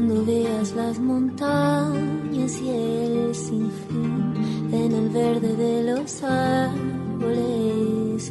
Cuando 0.09 0.25
veas 0.25 0.75
las 0.75 0.99
montañas 0.99 2.59
y 2.63 2.71
el 2.71 3.35
sinfín 3.35 4.33
en 4.73 4.93
el 4.93 5.11
verde 5.11 5.55
de 5.55 5.93
los 5.93 6.23
árboles 6.23 7.53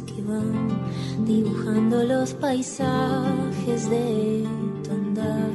que 0.00 0.20
van 0.22 0.68
dibujando 1.24 2.02
los 2.02 2.34
paisajes 2.34 3.88
de 3.90 4.44
tu 4.82 4.90
andar. 4.90 5.50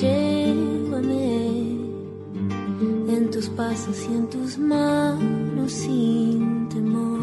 Llévame 0.00 1.80
en 3.08 3.30
tus 3.32 3.48
pasos 3.48 4.06
y 4.08 4.14
en 4.14 4.28
tus 4.28 4.56
manos 4.58 5.72
sin 5.72 6.68
temor, 6.68 7.18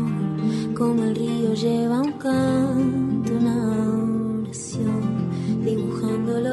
como 0.77 1.05
el 1.05 1.15
río 1.15 1.53
lleva 1.53 2.01
un 2.01 2.11
canto, 2.13 3.31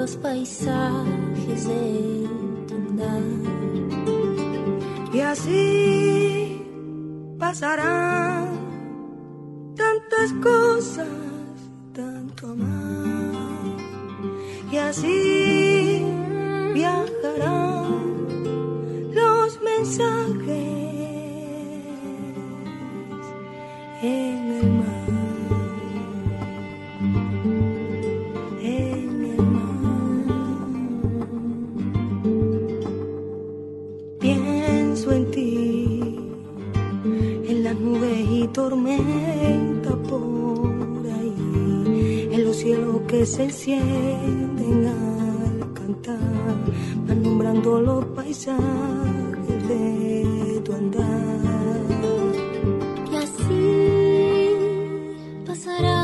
los 0.08 0.16
paisajes 0.16 1.68
de 1.68 2.28
tu 2.66 2.74
andar. 2.74 3.22
Y 5.12 5.20
así 5.20 6.62
pasarán 7.38 8.48
tantas 9.76 10.32
cosas, 10.42 11.08
tanto 11.92 12.46
amar. 12.46 13.76
Y 14.72 14.76
así 14.76 15.37
cielos 42.68 43.00
que 43.08 43.24
se 43.24 43.44
encienden 43.44 44.86
al 44.88 45.72
cantar, 45.72 46.18
van 47.06 47.62
los 47.62 48.04
paisajes 48.16 49.68
de 49.68 50.60
tu 50.66 50.72
andar. 50.74 51.86
Y 53.10 53.16
así 53.24 53.64
pasarán 55.46 55.97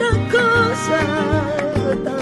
tantas 0.00 0.16
cosas, 0.32 1.06
tanto 2.04 2.19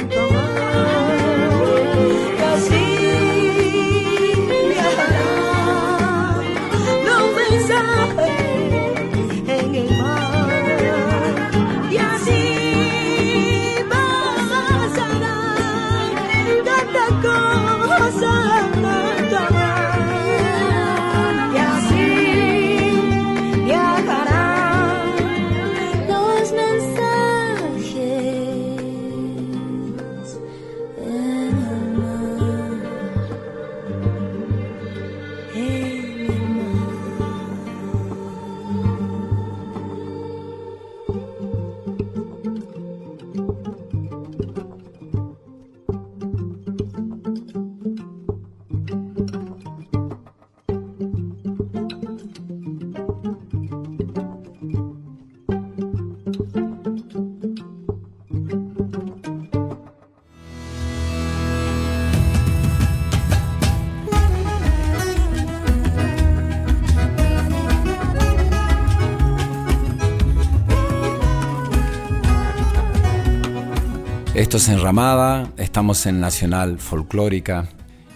es 74.59 74.69
Enramada, 74.69 75.53
estamos 75.57 76.05
en 76.07 76.19
Nacional 76.19 76.81
Folclórica 76.81 77.69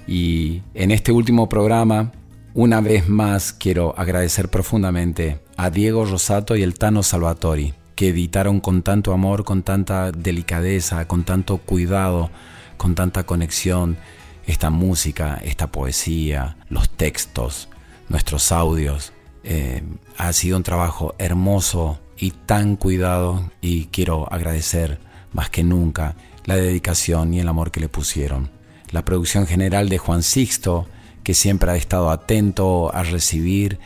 y 0.09 0.63
en 0.75 0.91
este 0.91 1.13
último 1.13 1.49
programa, 1.49 2.11
una 2.53 2.81
vez 2.81 3.09
más 3.09 3.53
quiero 3.53 3.95
agradecer 3.97 4.49
profundamente 4.49 5.41
a 5.57 5.71
Diego 5.71 6.05
Rosato 6.05 6.57
y 6.57 6.65
el 6.65 6.75
Tano 6.75 7.05
Salvatori, 7.05 7.75
que 7.95 8.09
editaron 8.09 8.59
con 8.59 8.83
tanto 8.83 9.13
amor, 9.13 9.45
con 9.45 9.63
tanta 9.63 10.11
delicadeza, 10.11 11.07
con 11.07 11.23
tanto 11.23 11.59
cuidado, 11.59 12.29
con 12.77 12.97
tanta 12.97 13.23
conexión 13.23 13.97
esta 14.45 14.71
música, 14.71 15.41
esta 15.45 15.69
poesía, 15.69 16.57
los 16.69 16.91
textos, 16.91 17.69
nuestros 18.09 18.51
audios. 18.51 19.13
Eh, 19.45 19.85
ha 20.19 20.33
sido 20.33 20.57
un 20.57 20.65
trabajo 20.65 21.15
hermoso 21.19 22.01
y 22.17 22.33
tan 22.33 22.75
cuidado 22.75 23.49
y 23.61 23.85
quiero 23.93 24.27
agradecer 24.33 24.99
más 25.33 25.49
que 25.49 25.63
nunca 25.63 26.17
la 26.45 26.57
dedicación 26.57 27.35
y 27.35 27.41
el 27.41 27.49
amor 27.49 27.71
que 27.71 27.81
le 27.81 27.89
pusieron. 27.89 28.51
La 28.91 29.05
producción 29.05 29.47
general 29.47 29.89
de 29.89 29.99
Juan 29.99 30.23
Sixto, 30.23 30.87
que 31.25 31.35
siempre 31.35 31.71
ha 31.71 31.77
estado 31.77 32.11
atento 32.11 32.95
a 32.95 33.03
recibir 33.03 33.79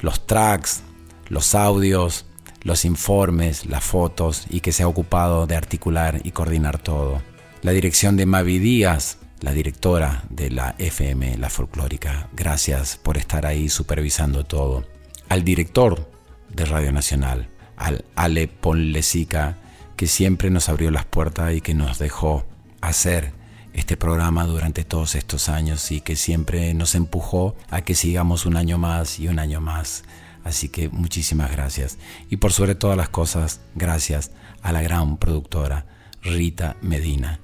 los 0.00 0.26
tracks, 0.26 0.82
los 1.28 1.54
audios, 1.54 2.24
los 2.62 2.84
informes, 2.84 3.66
las 3.66 3.84
fotos 3.84 4.46
y 4.50 4.60
que 4.60 4.72
se 4.72 4.82
ha 4.82 4.88
ocupado 4.88 5.46
de 5.46 5.56
articular 5.56 6.20
y 6.24 6.30
coordinar 6.32 6.78
todo. 6.78 7.22
La 7.62 7.72
dirección 7.72 8.16
de 8.16 8.26
Mavi 8.26 8.58
Díaz, 8.58 9.18
la 9.40 9.52
directora 9.52 10.24
de 10.30 10.50
la 10.50 10.74
FM, 10.78 11.38
la 11.38 11.50
folclórica, 11.50 12.28
gracias 12.34 12.96
por 12.96 13.16
estar 13.16 13.46
ahí 13.46 13.68
supervisando 13.68 14.44
todo. 14.44 14.84
Al 15.28 15.44
director 15.44 16.10
de 16.48 16.64
Radio 16.64 16.92
Nacional, 16.92 17.48
al 17.76 18.04
Ale 18.16 18.48
Ponlesica, 18.48 19.56
que 19.98 20.06
siempre 20.06 20.48
nos 20.48 20.68
abrió 20.68 20.92
las 20.92 21.04
puertas 21.04 21.52
y 21.52 21.60
que 21.60 21.74
nos 21.74 21.98
dejó 21.98 22.46
hacer 22.80 23.32
este 23.72 23.96
programa 23.96 24.46
durante 24.46 24.84
todos 24.84 25.16
estos 25.16 25.48
años 25.48 25.90
y 25.90 26.00
que 26.00 26.14
siempre 26.14 26.72
nos 26.72 26.94
empujó 26.94 27.56
a 27.68 27.80
que 27.80 27.96
sigamos 27.96 28.46
un 28.46 28.56
año 28.56 28.78
más 28.78 29.18
y 29.18 29.26
un 29.26 29.40
año 29.40 29.60
más. 29.60 30.04
Así 30.44 30.68
que 30.68 30.88
muchísimas 30.88 31.50
gracias. 31.50 31.98
Y 32.30 32.36
por 32.36 32.52
sobre 32.52 32.76
todas 32.76 32.96
las 32.96 33.08
cosas, 33.08 33.60
gracias 33.74 34.30
a 34.62 34.70
la 34.70 34.82
gran 34.82 35.16
productora 35.16 35.84
Rita 36.22 36.76
Medina, 36.80 37.40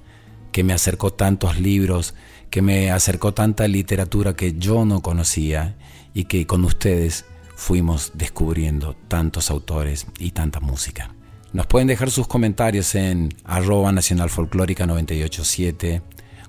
que 0.53 0.63
me 0.63 0.71
acercó 0.71 1.11
tantos 1.11 1.59
libros, 1.59 2.13
que 2.49 2.61
me 2.61 2.89
acercó 2.89 3.33
tanta 3.33 3.67
literatura 3.67 4.33
que 4.33 4.53
yo 4.57 4.85
no 4.85 5.01
conocía 5.01 5.75
y 6.13 6.23
que 6.23 6.47
con 6.47 6.63
ustedes 6.63 7.25
fuimos 7.57 8.13
descubriendo 8.13 8.95
tantos 9.09 9.51
autores 9.51 10.07
y 10.19 10.31
tanta 10.31 10.61
música. 10.61 11.14
Nos 11.55 11.67
pueden 11.67 11.87
dejar 11.87 12.11
sus 12.11 12.27
comentarios 12.27 12.95
en 12.95 13.33
arroba 13.45 13.93
nacional 13.93 14.29
folclórica 14.29 14.85
987 14.85 16.01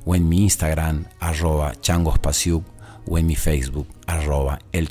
o 0.05 0.17
en 0.17 0.29
mi 0.29 0.43
Instagram 0.43 1.05
arroba 1.21 1.81
changospasiuk 1.81 2.65
o 3.07 3.17
en 3.17 3.27
mi 3.29 3.37
Facebook 3.37 3.87
arroba 4.09 4.59
el 4.73 4.89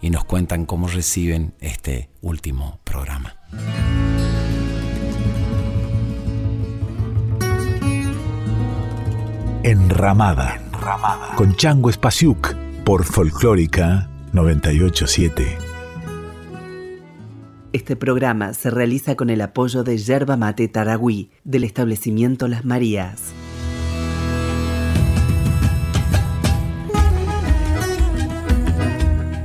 y 0.00 0.10
nos 0.10 0.24
cuentan 0.24 0.66
cómo 0.66 0.88
reciben 0.88 1.54
este 1.60 2.10
último 2.22 2.80
programa. 2.82 3.36
Enramada, 9.62 10.56
Enramada. 10.56 11.36
con 11.36 11.54
Chango 11.54 11.88
Espasiuk 11.88 12.52
por 12.84 13.04
Folclórica 13.04 14.10
987. 14.32 15.71
Este 17.72 17.96
programa 17.96 18.52
se 18.52 18.68
realiza 18.68 19.14
con 19.16 19.30
el 19.30 19.40
apoyo 19.40 19.82
de 19.82 19.96
Yerba 19.96 20.36
Mate 20.36 20.68
Taragüí 20.68 21.30
del 21.42 21.64
establecimiento 21.64 22.46
Las 22.46 22.66
Marías. 22.66 23.32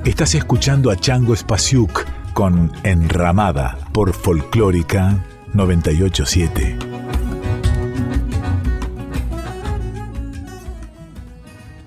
Estás 0.03 0.35
escuchando 0.35 0.91
a 0.91 0.97
Chango 0.97 1.33
Espasiuk 1.33 2.05
con 2.33 2.73
Enramada 2.83 3.77
por 3.93 4.11
Folclórica 4.11 5.23
987. 5.53 6.77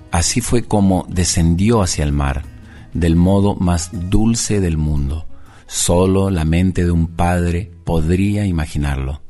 Así 0.09 0.41
fue 0.41 0.63
como 0.63 1.05
descendió 1.07 1.83
hacia 1.83 2.03
el 2.03 2.13
mar, 2.13 2.41
del 2.95 3.15
modo 3.15 3.53
más 3.55 3.91
dulce 4.09 4.59
del 4.59 4.77
mundo 4.77 5.27
Solo 5.71 6.29
la 6.29 6.43
mente 6.43 6.83
de 6.83 6.91
un 6.91 7.15
padre 7.15 7.71
podría 7.85 8.45
imaginarlo, 8.45 9.21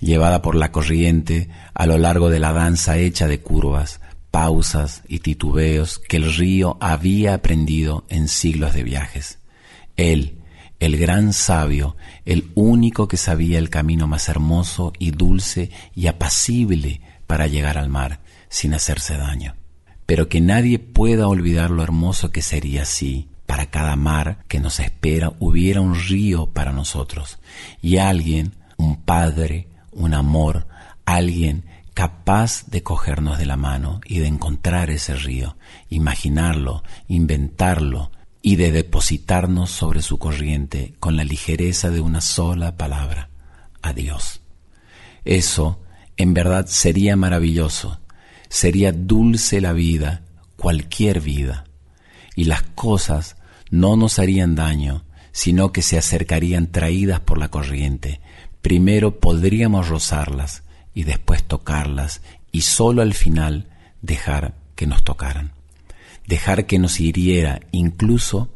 llevada 0.00 0.42
por 0.42 0.56
la 0.56 0.72
corriente 0.72 1.50
a 1.72 1.86
lo 1.86 1.98
largo 1.98 2.30
de 2.30 2.40
la 2.40 2.52
danza 2.52 2.98
hecha 2.98 3.28
de 3.28 3.40
curvas, 3.42 4.00
pausas 4.32 5.04
y 5.06 5.20
titubeos 5.20 6.00
que 6.00 6.16
el 6.16 6.34
río 6.34 6.78
había 6.80 7.34
aprendido 7.34 8.04
en 8.08 8.26
siglos 8.26 8.74
de 8.74 8.82
viajes. 8.82 9.38
Él, 9.96 10.40
el 10.80 10.96
gran 10.96 11.32
sabio, 11.32 11.96
el 12.24 12.50
único 12.56 13.06
que 13.06 13.16
sabía 13.16 13.60
el 13.60 13.70
camino 13.70 14.08
más 14.08 14.28
hermoso 14.28 14.92
y 14.98 15.12
dulce 15.12 15.70
y 15.94 16.08
apacible 16.08 17.02
para 17.28 17.46
llegar 17.46 17.78
al 17.78 17.88
mar 17.88 18.18
sin 18.48 18.74
hacerse 18.74 19.16
daño. 19.16 19.54
Pero 20.06 20.28
que 20.28 20.40
nadie 20.40 20.80
pueda 20.80 21.28
olvidar 21.28 21.70
lo 21.70 21.84
hermoso 21.84 22.32
que 22.32 22.42
sería 22.42 22.84
si, 22.84 23.28
para 23.48 23.70
cada 23.70 23.96
mar 23.96 24.44
que 24.46 24.60
nos 24.60 24.78
espera 24.78 25.32
hubiera 25.38 25.80
un 25.80 25.94
río 25.98 26.50
para 26.50 26.70
nosotros 26.70 27.38
y 27.80 27.96
alguien, 27.96 28.52
un 28.76 28.96
padre, 28.96 29.68
un 29.90 30.12
amor, 30.12 30.68
alguien 31.06 31.64
capaz 31.94 32.66
de 32.66 32.82
cogernos 32.82 33.38
de 33.38 33.46
la 33.46 33.56
mano 33.56 34.02
y 34.04 34.18
de 34.18 34.26
encontrar 34.26 34.90
ese 34.90 35.14
río, 35.14 35.56
imaginarlo, 35.88 36.82
inventarlo 37.08 38.12
y 38.42 38.56
de 38.56 38.70
depositarnos 38.70 39.70
sobre 39.70 40.02
su 40.02 40.18
corriente 40.18 40.94
con 41.00 41.16
la 41.16 41.24
ligereza 41.24 41.88
de 41.88 42.00
una 42.00 42.20
sola 42.20 42.76
palabra, 42.76 43.30
adiós. 43.80 44.42
Eso, 45.24 45.80
en 46.18 46.34
verdad, 46.34 46.66
sería 46.66 47.16
maravilloso, 47.16 47.98
sería 48.50 48.92
dulce 48.92 49.62
la 49.62 49.72
vida, 49.72 50.20
cualquier 50.58 51.22
vida, 51.22 51.64
y 52.36 52.44
las 52.44 52.62
cosas 52.62 53.37
no 53.70 53.96
nos 53.96 54.18
harían 54.18 54.54
daño, 54.54 55.04
sino 55.32 55.72
que 55.72 55.82
se 55.82 55.98
acercarían 55.98 56.68
traídas 56.72 57.20
por 57.20 57.38
la 57.38 57.48
corriente. 57.48 58.20
Primero 58.62 59.20
podríamos 59.20 59.88
rozarlas 59.88 60.62
y 60.94 61.04
después 61.04 61.44
tocarlas 61.44 62.22
y 62.50 62.62
sólo 62.62 63.02
al 63.02 63.14
final 63.14 63.68
dejar 64.02 64.54
que 64.74 64.86
nos 64.86 65.04
tocaran. 65.04 65.52
Dejar 66.26 66.66
que 66.66 66.78
nos 66.78 67.00
hiriera, 67.00 67.60
incluso 67.72 68.52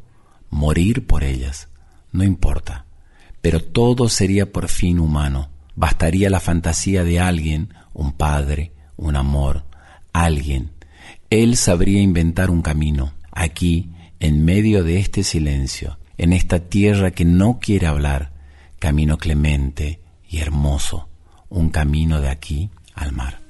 morir 0.51 1.07
por 1.07 1.25
ellas. 1.25 1.69
No 2.11 2.25
importa. 2.25 2.85
Pero 3.41 3.61
todo 3.61 4.09
sería 4.09 4.53
por 4.53 4.69
fin 4.69 4.99
humano. 4.99 5.51
Bastaría 5.75 6.31
la 6.31 6.41
fantasía 6.41 7.03
de 7.03 7.19
alguien, 7.19 7.75
un 7.95 8.13
padre, 8.13 8.73
un 8.97 9.17
amor, 9.17 9.65
alguien. 10.13 10.71
Él 11.31 11.57
sabría 11.57 12.01
inventar 12.01 12.51
un 12.51 12.63
camino. 12.63 13.15
Aquí 13.33 13.91
en 14.23 14.45
medio 14.45 14.85
de 14.85 15.01
este 15.01 15.25
silencio, 15.25 15.99
en 16.17 16.33
esta 16.33 16.61
tierra 16.61 17.11
que 17.11 17.25
no 17.25 17.59
quiere 17.59 17.89
hablar, 17.89 18.33
camino 18.79 19.19
clemente 19.19 19.99
y 20.29 20.39
hermoso, 20.39 21.09
un 21.49 21.71
camino 21.71 22.21
de 22.21 22.29
aquí 22.29 22.71
al 22.95 23.11
mar. 23.11 23.42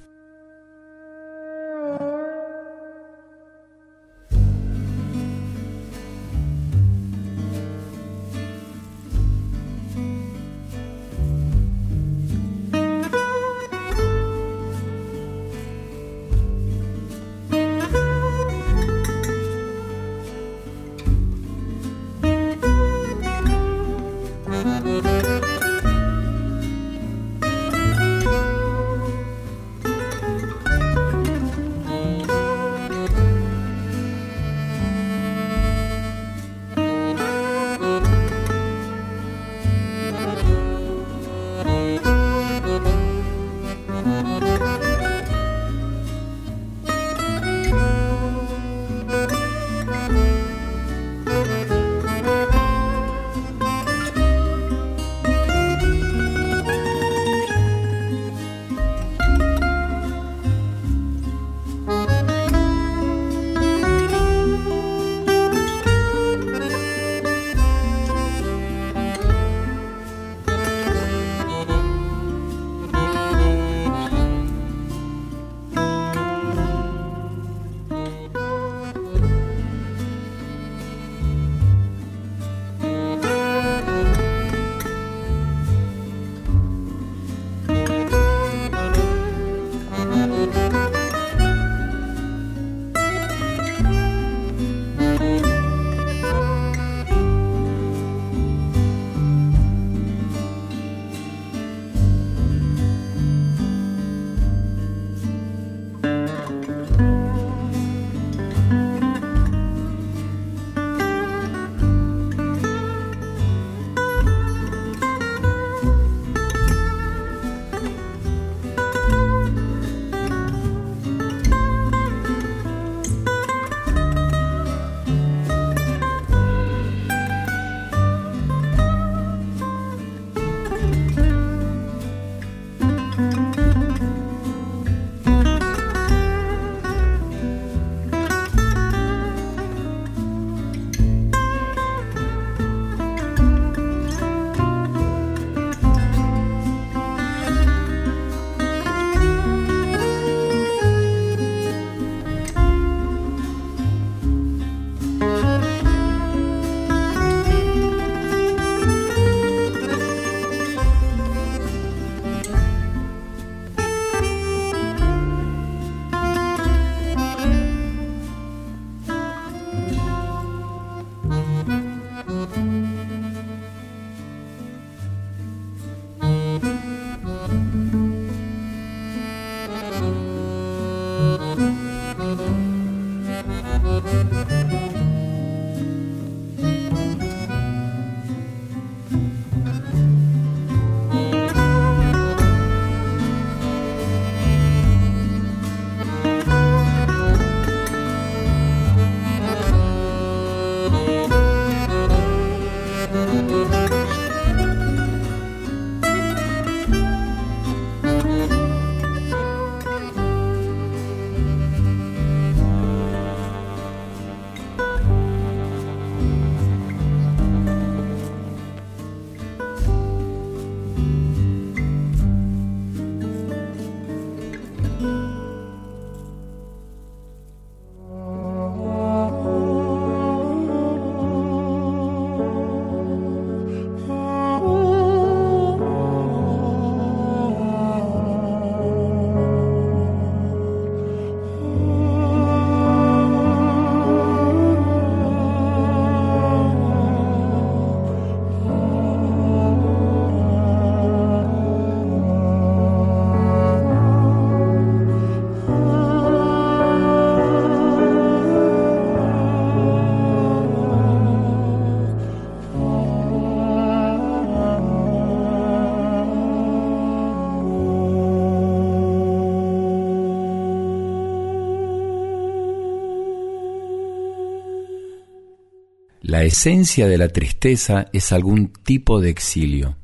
La 276.25 276.45
esencia 276.45 277.09
de 277.09 277.18
la 277.18 277.31
tristeza 277.31 278.07
es 278.12 278.31
algún 278.31 278.73
tipo 278.73 279.20
de 279.20 279.29
exilio. 279.29 279.97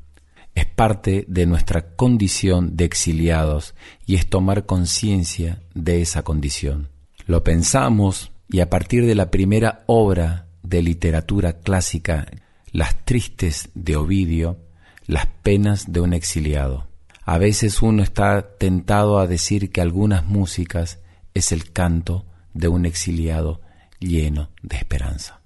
Es 0.53 0.65
parte 0.65 1.23
de 1.29 1.45
nuestra 1.45 1.95
condición 1.95 2.75
de 2.75 2.83
exiliados 2.83 3.73
y 4.05 4.15
es 4.15 4.29
tomar 4.29 4.65
conciencia 4.65 5.61
de 5.73 6.01
esa 6.01 6.23
condición. 6.23 6.89
Lo 7.25 7.45
pensamos 7.45 8.33
y 8.49 8.59
a 8.59 8.69
partir 8.69 9.05
de 9.05 9.15
la 9.15 9.31
primera 9.31 9.85
obra 9.87 10.47
de 10.61 10.81
literatura 10.81 11.61
clásica, 11.61 12.27
Las 12.73 13.05
Tristes 13.05 13.69
de 13.73 13.95
Ovidio, 13.95 14.59
las 15.07 15.25
penas 15.25 15.93
de 15.93 16.01
un 16.01 16.13
exiliado. 16.13 16.89
A 17.23 17.37
veces 17.37 17.81
uno 17.81 18.03
está 18.03 18.57
tentado 18.57 19.19
a 19.19 19.27
decir 19.27 19.71
que 19.71 19.79
algunas 19.79 20.25
músicas 20.25 20.99
es 21.33 21.53
el 21.53 21.71
canto 21.71 22.25
de 22.53 22.67
un 22.67 22.85
exiliado 22.85 23.61
lleno 24.01 24.49
de 24.61 24.75
esperanza. 24.75 25.38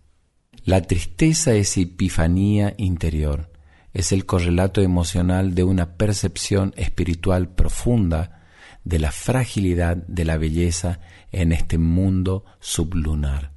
La 0.65 0.81
tristeza 0.81 1.53
es 1.55 1.77
epifanía 1.77 2.73
interior, 2.77 3.51
es 3.93 4.13
el 4.13 4.25
correlato 4.25 4.81
emocional 4.81 5.55
de 5.55 5.65
una 5.65 5.97
percepción 5.97 6.73
espiritual 6.77 7.49
profunda 7.49 8.43
de 8.85 8.97
la 8.97 9.11
fragilidad 9.11 9.97
de 9.97 10.23
la 10.23 10.37
belleza 10.37 11.01
en 11.33 11.51
este 11.51 11.77
mundo 11.77 12.45
sublunar. 12.61 13.51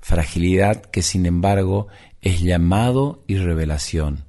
Fragilidad 0.00 0.82
que 0.82 1.02
sin 1.02 1.26
embargo 1.26 1.88
es 2.20 2.40
llamado 2.40 3.24
y 3.26 3.38
revelación. 3.38 4.24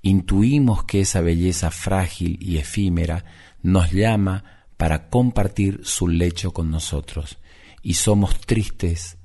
Intuimos 0.00 0.84
que 0.84 1.02
esa 1.02 1.20
belleza 1.20 1.70
frágil 1.70 2.38
y 2.40 2.56
efímera 2.56 3.26
nos 3.60 3.90
llama 3.92 4.64
para 4.78 5.10
compartir 5.10 5.80
su 5.84 6.08
lecho 6.08 6.52
con 6.52 6.70
nosotros 6.70 7.36
y 7.82 7.94
somos 7.94 8.40
tristes 8.40 9.18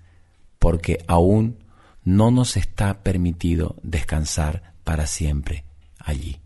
porque 0.59 1.05
aún 1.07 1.66
no 2.07 2.31
nos 2.31 2.55
está 2.55 3.03
permitido 3.03 3.75
descansar 3.83 4.71
para 4.85 5.07
siempre 5.07 5.65
allí. 5.99 6.39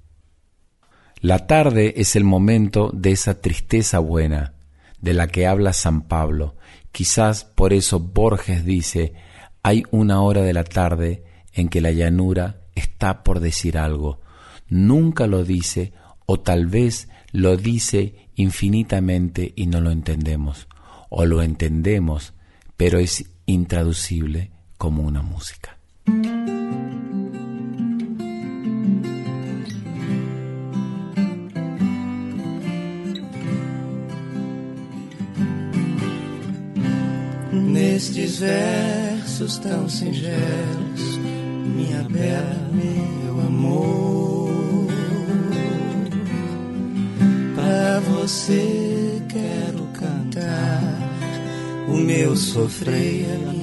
La 1.20 1.46
tarde 1.46 1.94
es 1.98 2.16
el 2.16 2.24
momento 2.24 2.90
de 2.96 3.12
esa 3.12 3.42
tristeza 3.42 4.00
buena 4.00 4.56
de 5.02 5.14
la 5.14 5.28
que 5.28 5.46
habla 5.46 5.74
San 5.74 6.02
Pablo. 6.08 6.56
Quizás 6.92 7.44
por 7.44 7.74
eso 7.74 8.00
Borges 8.00 8.66
dice, 8.66 9.14
hay 9.62 9.84
una 9.92 10.24
hora 10.24 10.42
de 10.42 10.54
la 10.54 10.64
tarde 10.64 11.26
en 11.54 11.70
que 11.70 11.80
la 11.80 11.92
llanura 11.92 12.62
está 12.74 13.22
por 13.22 13.40
decir 13.40 13.78
algo. 13.78 14.20
Nunca 14.68 15.28
lo 15.28 15.46
dice 15.46 15.94
o 16.26 16.40
tal 16.40 16.66
vez 16.66 17.08
lo 17.34 17.56
dice 17.56 18.30
infinitamente 18.34 19.54
y 19.56 19.68
no 19.68 19.80
lo 19.80 19.92
entendemos. 19.92 20.68
O 21.10 21.24
lo 21.26 21.44
entendemos, 21.44 22.34
pero 22.78 22.98
es 22.98 23.26
intraducible 23.46 24.50
como 24.82 25.04
una 25.04 25.22
música. 25.22 25.78
Nestes 37.54 38.40
versos 38.40 39.60
tão 39.60 39.88
singelos, 39.88 41.18
minha 41.76 42.02
bela, 42.10 42.70
meu 42.74 43.40
amor, 43.40 44.88
para 47.54 48.00
você 48.00 49.22
quero 49.30 49.86
cantar 49.94 50.82
o 51.88 51.98
meu 51.98 52.36
sofrer 52.36 53.61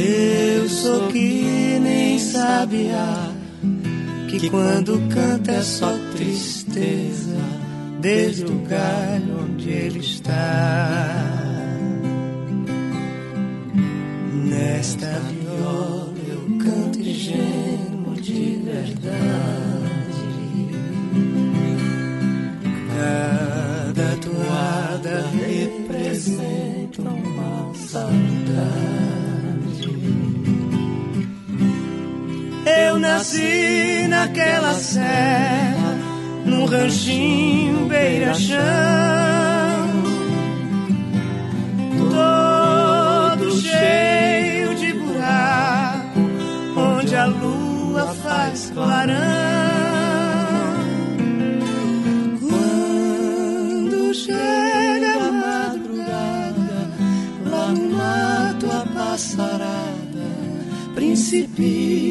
Eu 0.00 0.68
sou 0.68 1.08
que 1.08 1.76
nem 1.80 2.20
sabia 2.20 3.34
que 4.28 4.48
quando 4.48 4.96
canta 5.12 5.50
é 5.50 5.60
só 5.60 5.92
tristeza 6.16 7.36
desde 8.00 8.44
o 8.44 8.58
galho 8.60 9.40
onde 9.42 9.68
ele 9.68 9.98
está. 9.98 11.34
Nesta 14.44 15.20
viola 15.30 16.14
eu 16.28 16.58
canto 16.58 17.00
ingênuo 17.00 18.14
de 18.20 18.62
verdade. 18.64 19.08
Cada 22.94 24.16
toada 24.18 25.26
representa 25.32 27.02
uma 27.02 27.74
saudade. 27.74 28.27
Nasci 33.18 34.06
naquela 34.06 34.74
serra 34.74 35.98
num 36.44 36.66
ranchinho 36.66 37.86
beira-chão, 37.86 38.58
todo 42.12 43.50
cheio 43.60 44.72
de 44.76 44.92
buraco, 44.92 46.20
onde 46.76 47.16
a 47.16 47.26
lua 47.26 48.14
faz 48.22 48.70
clarão. 48.72 49.16
Quando 52.38 54.14
chega 54.14 55.12
a 55.26 55.32
madrugada, 55.32 56.90
lá 57.50 57.68
no 57.72 57.90
mato 57.96 58.66
a 58.70 58.86
passarada 58.94 59.98
principia 60.94 62.07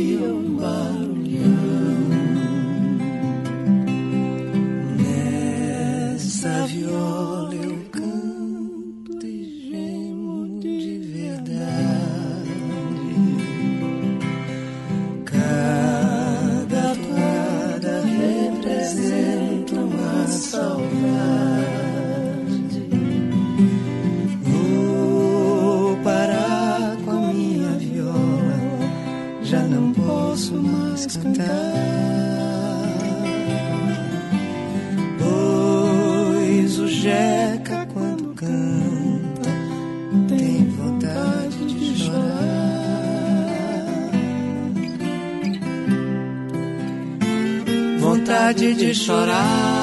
chorar. 48.98 49.77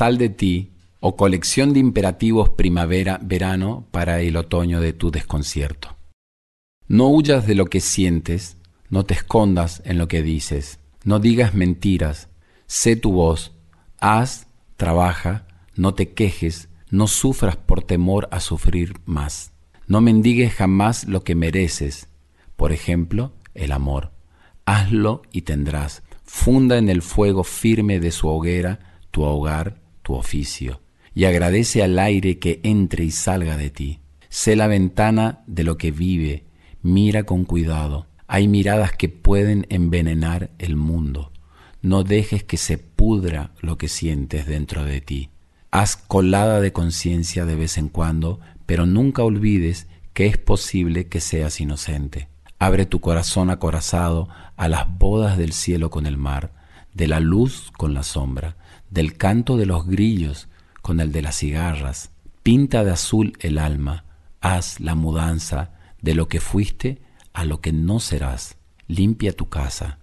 Sal 0.00 0.16
de 0.16 0.30
ti 0.30 0.70
o 1.00 1.14
colección 1.14 1.74
de 1.74 1.80
imperativos 1.80 2.48
primavera-verano 2.48 3.86
para 3.90 4.22
el 4.22 4.38
otoño 4.38 4.80
de 4.80 4.94
tu 4.94 5.10
desconcierto. 5.10 5.94
No 6.88 7.08
huyas 7.08 7.46
de 7.46 7.54
lo 7.54 7.66
que 7.66 7.80
sientes, 7.80 8.56
no 8.88 9.04
te 9.04 9.12
escondas 9.12 9.82
en 9.84 9.98
lo 9.98 10.08
que 10.08 10.22
dices, 10.22 10.80
no 11.04 11.18
digas 11.18 11.52
mentiras, 11.52 12.30
sé 12.66 12.96
tu 12.96 13.12
voz, 13.12 13.52
haz, 13.98 14.46
trabaja, 14.78 15.46
no 15.76 15.92
te 15.92 16.14
quejes, 16.14 16.70
no 16.88 17.06
sufras 17.06 17.56
por 17.56 17.82
temor 17.82 18.26
a 18.30 18.40
sufrir 18.40 18.94
más. 19.04 19.52
No 19.86 20.00
mendigues 20.00 20.54
jamás 20.54 21.04
lo 21.08 21.24
que 21.24 21.34
mereces, 21.34 22.08
por 22.56 22.72
ejemplo, 22.72 23.34
el 23.52 23.70
amor. 23.70 24.12
Hazlo 24.64 25.20
y 25.30 25.42
tendrás. 25.42 26.02
Funda 26.24 26.78
en 26.78 26.88
el 26.88 27.02
fuego 27.02 27.44
firme 27.44 28.00
de 28.00 28.12
su 28.12 28.28
hoguera 28.28 28.90
tu 29.10 29.22
hogar, 29.22 29.79
tu 30.10 30.16
oficio, 30.16 30.80
y 31.14 31.24
agradece 31.24 31.84
al 31.84 31.96
aire 31.96 32.40
que 32.40 32.58
entre 32.64 33.04
y 33.04 33.12
salga 33.12 33.56
de 33.56 33.70
ti. 33.70 34.00
Sé 34.28 34.56
la 34.56 34.66
ventana 34.66 35.44
de 35.46 35.62
lo 35.62 35.76
que 35.76 35.92
vive, 35.92 36.42
mira 36.82 37.22
con 37.22 37.44
cuidado. 37.44 38.08
Hay 38.26 38.48
miradas 38.48 38.92
que 38.92 39.08
pueden 39.08 39.66
envenenar 39.70 40.50
el 40.58 40.74
mundo. 40.74 41.30
No 41.80 42.02
dejes 42.02 42.42
que 42.42 42.56
se 42.56 42.76
pudra 42.76 43.52
lo 43.60 43.78
que 43.78 43.86
sientes 43.86 44.46
dentro 44.46 44.84
de 44.84 45.00
ti. 45.00 45.30
Haz 45.70 45.96
colada 45.96 46.60
de 46.60 46.72
conciencia 46.72 47.44
de 47.44 47.54
vez 47.54 47.78
en 47.78 47.88
cuando, 47.88 48.40
pero 48.66 48.86
nunca 48.86 49.22
olvides 49.22 49.86
que 50.12 50.26
es 50.26 50.38
posible 50.38 51.06
que 51.06 51.20
seas 51.20 51.60
inocente. 51.60 52.26
Abre 52.58 52.84
tu 52.84 53.00
corazón 53.00 53.48
acorazado 53.48 54.28
a 54.56 54.66
las 54.66 54.86
bodas 54.98 55.38
del 55.38 55.52
cielo 55.52 55.88
con 55.90 56.04
el 56.06 56.16
mar, 56.16 56.52
de 56.94 57.06
la 57.06 57.20
luz 57.20 57.70
con 57.76 57.94
la 57.94 58.02
sombra, 58.02 58.56
del 58.90 59.16
canto 59.16 59.56
de 59.56 59.66
los 59.66 59.86
grillos 59.86 60.48
con 60.82 61.00
el 61.00 61.12
de 61.12 61.22
las 61.22 61.38
cigarras. 61.38 62.10
Pinta 62.42 62.84
de 62.84 62.90
azul 62.90 63.34
el 63.40 63.58
alma, 63.58 64.04
haz 64.40 64.80
la 64.80 64.94
mudanza 64.94 65.72
de 66.00 66.14
lo 66.14 66.28
que 66.28 66.40
fuiste 66.40 67.00
a 67.32 67.44
lo 67.44 67.60
que 67.60 67.72
no 67.72 68.00
serás. 68.00 68.56
Limpia 68.88 69.32
tu 69.32 69.48
casa, 69.48 69.98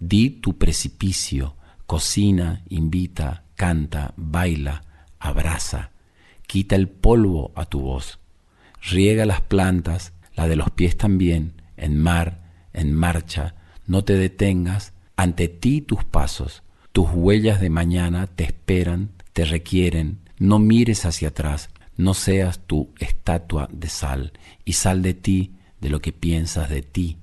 di 0.00 0.30
tu 0.30 0.58
precipicio, 0.58 1.54
cocina, 1.86 2.62
invita, 2.68 3.44
canta, 3.54 4.14
baila, 4.16 4.82
abraza, 5.20 5.90
quita 6.48 6.74
el 6.74 6.88
polvo 6.88 7.52
a 7.54 7.66
tu 7.66 7.80
voz, 7.80 8.18
riega 8.80 9.26
las 9.26 9.40
plantas, 9.42 10.12
la 10.34 10.48
de 10.48 10.56
los 10.56 10.70
pies 10.70 10.96
también, 10.96 11.62
en 11.76 11.96
mar, 12.00 12.50
en 12.72 12.92
marcha, 12.94 13.54
no 13.86 14.02
te 14.02 14.14
detengas, 14.14 14.92
ante 15.14 15.46
ti 15.46 15.82
tus 15.82 16.02
pasos, 16.02 16.62
tus 16.92 17.08
huellas 17.12 17.60
de 17.60 17.70
mañana 17.70 18.26
te 18.26 18.44
esperan, 18.44 19.10
te 19.32 19.44
requieren, 19.46 20.18
no 20.38 20.58
mires 20.58 21.06
hacia 21.06 21.28
atrás, 21.28 21.70
no 21.96 22.14
seas 22.14 22.60
tu 22.66 22.90
estatua 22.98 23.68
de 23.72 23.88
sal, 23.88 24.32
y 24.64 24.74
sal 24.74 25.02
de 25.02 25.14
ti, 25.14 25.52
de 25.80 25.88
lo 25.88 26.00
que 26.00 26.12
piensas 26.12 26.68
de 26.68 26.82
ti. 26.82 27.16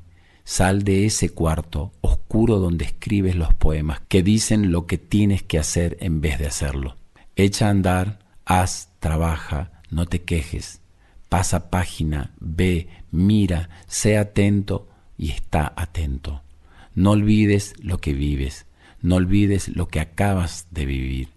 Sal 0.44 0.84
de 0.84 1.06
ese 1.06 1.30
cuarto 1.30 1.92
oscuro 2.02 2.58
donde 2.58 2.86
escribes 2.86 3.36
los 3.36 3.54
poemas 3.54 4.02
que 4.08 4.24
dicen 4.24 4.72
lo 4.72 4.88
que 4.88 4.98
tienes 4.98 5.44
que 5.44 5.60
hacer 5.60 5.98
en 6.02 6.22
vez 6.22 6.40
de 6.40 6.48
hacerlo. 6.48 6.98
Echa 7.36 7.68
a 7.68 7.70
andar, 7.70 8.20
haz, 8.46 8.90
trabaja, 9.00 9.72
no 9.92 10.08
te 10.08 10.24
quejes. 10.24 10.82
Pasa 11.30 11.70
página, 11.70 12.32
ve, 12.40 12.88
mira, 13.12 13.70
sé 13.88 14.18
atento 14.18 14.90
y 15.18 15.30
está 15.30 15.72
atento. 15.76 16.42
No 16.96 17.12
olvides 17.12 17.76
lo 17.80 18.00
que 18.00 18.14
vives, 18.14 18.66
no 19.02 19.16
olvides 19.16 19.70
lo 19.70 19.88
que 19.88 20.00
acabas 20.00 20.68
de 20.72 20.86
vivir. 20.86 21.30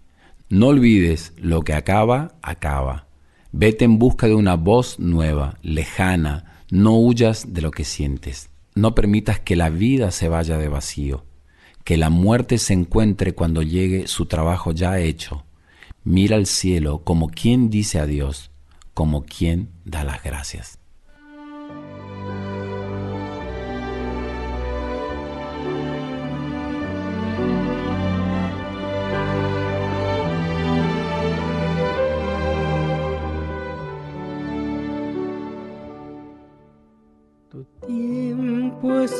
No 0.49 0.67
olvides 0.67 1.33
lo 1.37 1.61
que 1.61 1.73
acaba, 1.73 2.35
acaba. 2.41 3.07
Vete 3.51 3.85
en 3.85 3.99
busca 3.99 4.27
de 4.27 4.35
una 4.35 4.55
voz 4.55 4.99
nueva, 4.99 5.57
lejana, 5.61 6.63
no 6.69 6.97
huyas 6.97 7.53
de 7.53 7.61
lo 7.61 7.71
que 7.71 7.83
sientes. 7.83 8.49
No 8.75 8.95
permitas 8.95 9.39
que 9.39 9.55
la 9.55 9.69
vida 9.69 10.11
se 10.11 10.27
vaya 10.27 10.57
de 10.57 10.67
vacío, 10.67 11.23
que 11.83 11.97
la 11.97 12.09
muerte 12.09 12.57
se 12.57 12.73
encuentre 12.73 13.33
cuando 13.33 13.61
llegue 13.61 14.07
su 14.07 14.25
trabajo 14.25 14.71
ya 14.71 14.99
hecho. 14.99 15.45
Mira 16.03 16.35
al 16.35 16.47
cielo 16.47 17.03
como 17.03 17.29
quien 17.29 17.69
dice 17.69 17.99
adiós, 17.99 18.51
como 18.93 19.23
quien 19.23 19.69
da 19.85 20.03
las 20.03 20.23
gracias. 20.23 20.79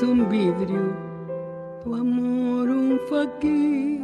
Un 0.04 0.30
vidrio, 0.30 0.96
tu 1.84 1.96
amor 1.96 2.70
un 2.70 3.00
faquir, 3.10 4.02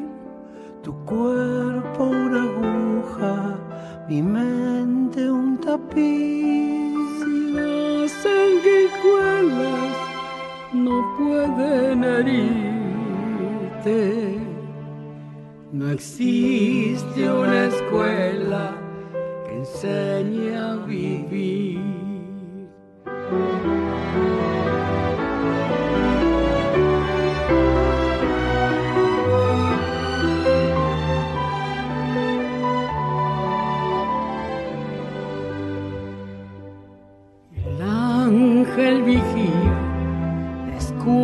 tu 0.83 0.93
cuerpo 1.05 2.03
una 2.05 2.43
aguja, 2.43 3.57
mi 4.07 4.21
mente 4.21 5.29
un 5.29 5.57
tapiz. 5.57 6.95
Si 7.19 7.51
las 7.53 8.11
sanguijuelas 8.23 9.97
no 10.73 10.95
pueden 11.17 12.03
herirte, 12.03 13.99
no 15.71 15.89
existe 15.91 17.31
una 17.31 17.65
escuela 17.65 18.71
que 19.45 19.51
enseñe 19.57 20.55
a 20.55 20.75
vivir. 20.85 21.79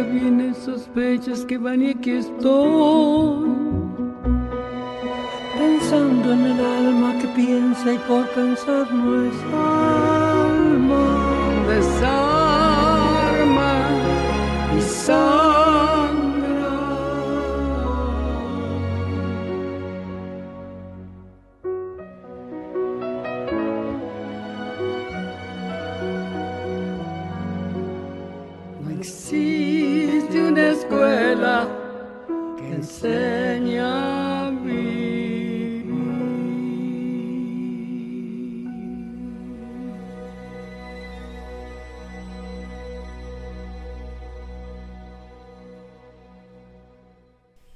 Que 0.00 0.12
vienen, 0.12 0.54
sospechas 0.54 1.44
que 1.44 1.58
van 1.58 1.82
y 1.82 1.90
aquí 1.90 2.12
estoy. 2.12 3.50
Pensando 5.58 6.32
en 6.32 6.46
el 6.46 6.64
alma 6.64 7.18
que 7.20 7.28
piensa 7.28 7.92
y 7.92 7.98
por 8.08 8.26
pensar 8.28 8.90
no 8.92 9.26
es 9.26 9.34
alma. 9.52 11.04
Desarma 11.68 12.90
y 14.76 14.80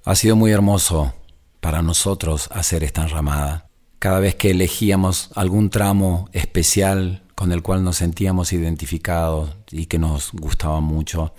Ha 0.07 0.15
sido 0.17 0.37
muy 0.37 0.51
hermoso 0.51 1.15
para 1.61 1.81
nosotros 1.81 2.51
hacer 2.53 2.85
esta 2.85 3.05
enramada. 3.05 3.71
Cada 3.99 4.21
vez 4.21 4.35
que 4.35 4.51
elegíamos 4.51 5.31
algún 5.35 5.71
tramo 5.71 6.29
especial 6.33 7.23
con 7.35 7.53
el 7.53 7.63
cual 7.63 7.83
nos 7.85 7.97
sentíamos 7.97 8.53
identificados 8.53 9.57
y 9.71 9.87
que 9.87 9.99
nos 9.99 10.33
gustaba 10.33 10.81
mucho, 10.81 11.33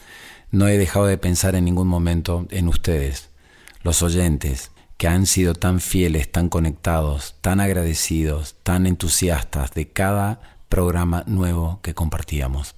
no 0.49 0.67
he 0.67 0.79
dejado 0.79 1.05
de 1.05 1.19
pensar 1.19 1.53
en 1.53 1.65
ningún 1.65 1.87
momento 1.87 2.47
en 2.49 2.67
ustedes, 2.67 3.29
los 3.83 4.01
oyentes, 4.01 4.71
que 4.97 5.07
han 5.07 5.27
sido 5.27 5.53
tan 5.53 5.79
fieles, 5.79 6.31
tan 6.31 6.49
conectados, 6.49 7.35
tan 7.41 7.59
agradecidos, 7.59 8.55
tan 8.63 8.87
entusiastas 8.87 9.75
de 9.75 9.89
cada 9.89 10.41
programa 10.69 11.23
nuevo 11.27 11.81
que 11.83 11.93
compartíamos. 11.93 12.73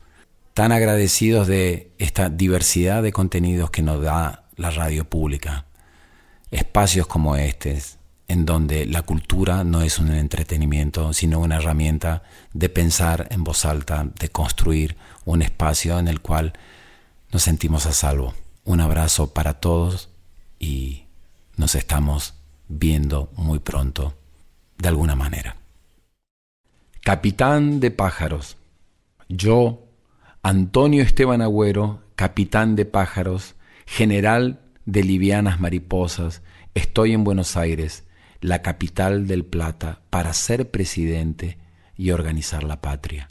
tan 0.53 0.71
agradecidos 0.73 1.47
de 1.47 1.93
esta 1.97 2.29
diversidad 2.29 3.03
de 3.03 3.13
contenidos 3.13 3.69
que 3.69 3.83
nos 3.83 4.01
da 4.01 4.49
la 4.55 4.71
radio 4.71 5.07
pública. 5.07 5.67
Espacios 6.51 7.07
como 7.07 7.35
este, 7.35 7.81
en 8.27 8.45
donde 8.45 8.85
la 8.85 9.01
cultura 9.01 9.63
no 9.63 9.81
es 9.81 9.99
un 9.99 10.11
entretenimiento, 10.11 11.13
sino 11.13 11.39
una 11.39 11.57
herramienta 11.57 12.23
de 12.53 12.69
pensar 12.69 13.27
en 13.31 13.43
voz 13.43 13.65
alta, 13.65 14.07
de 14.19 14.29
construir 14.29 14.97
un 15.25 15.41
espacio 15.41 15.97
en 15.99 16.07
el 16.07 16.21
cual 16.21 16.53
nos 17.31 17.43
sentimos 17.43 17.85
a 17.85 17.93
salvo. 17.93 18.33
Un 18.65 18.81
abrazo 18.81 19.33
para 19.33 19.55
todos 19.55 20.09
y 20.59 21.05
nos 21.55 21.75
estamos 21.75 22.33
viendo 22.67 23.31
muy 23.35 23.59
pronto, 23.59 24.13
de 24.77 24.89
alguna 24.89 25.15
manera. 25.15 25.55
Capitán 27.01 27.79
de 27.79 27.91
pájaros. 27.91 28.57
Yo, 29.29 29.83
Antonio 30.43 31.03
Esteban 31.03 31.41
Agüero, 31.41 32.01
capitán 32.15 32.75
de 32.75 32.85
pájaros, 32.85 33.55
general 33.85 34.59
de 34.87 35.03
livianas 35.03 35.59
mariposas, 35.59 36.41
estoy 36.73 37.13
en 37.13 37.23
Buenos 37.23 37.57
Aires 37.57 38.05
la 38.41 38.61
capital 38.61 39.27
del 39.27 39.45
Plata, 39.45 40.01
para 40.09 40.33
ser 40.33 40.71
presidente 40.71 41.57
y 41.97 42.11
organizar 42.11 42.63
la 42.63 42.81
patria. 42.81 43.27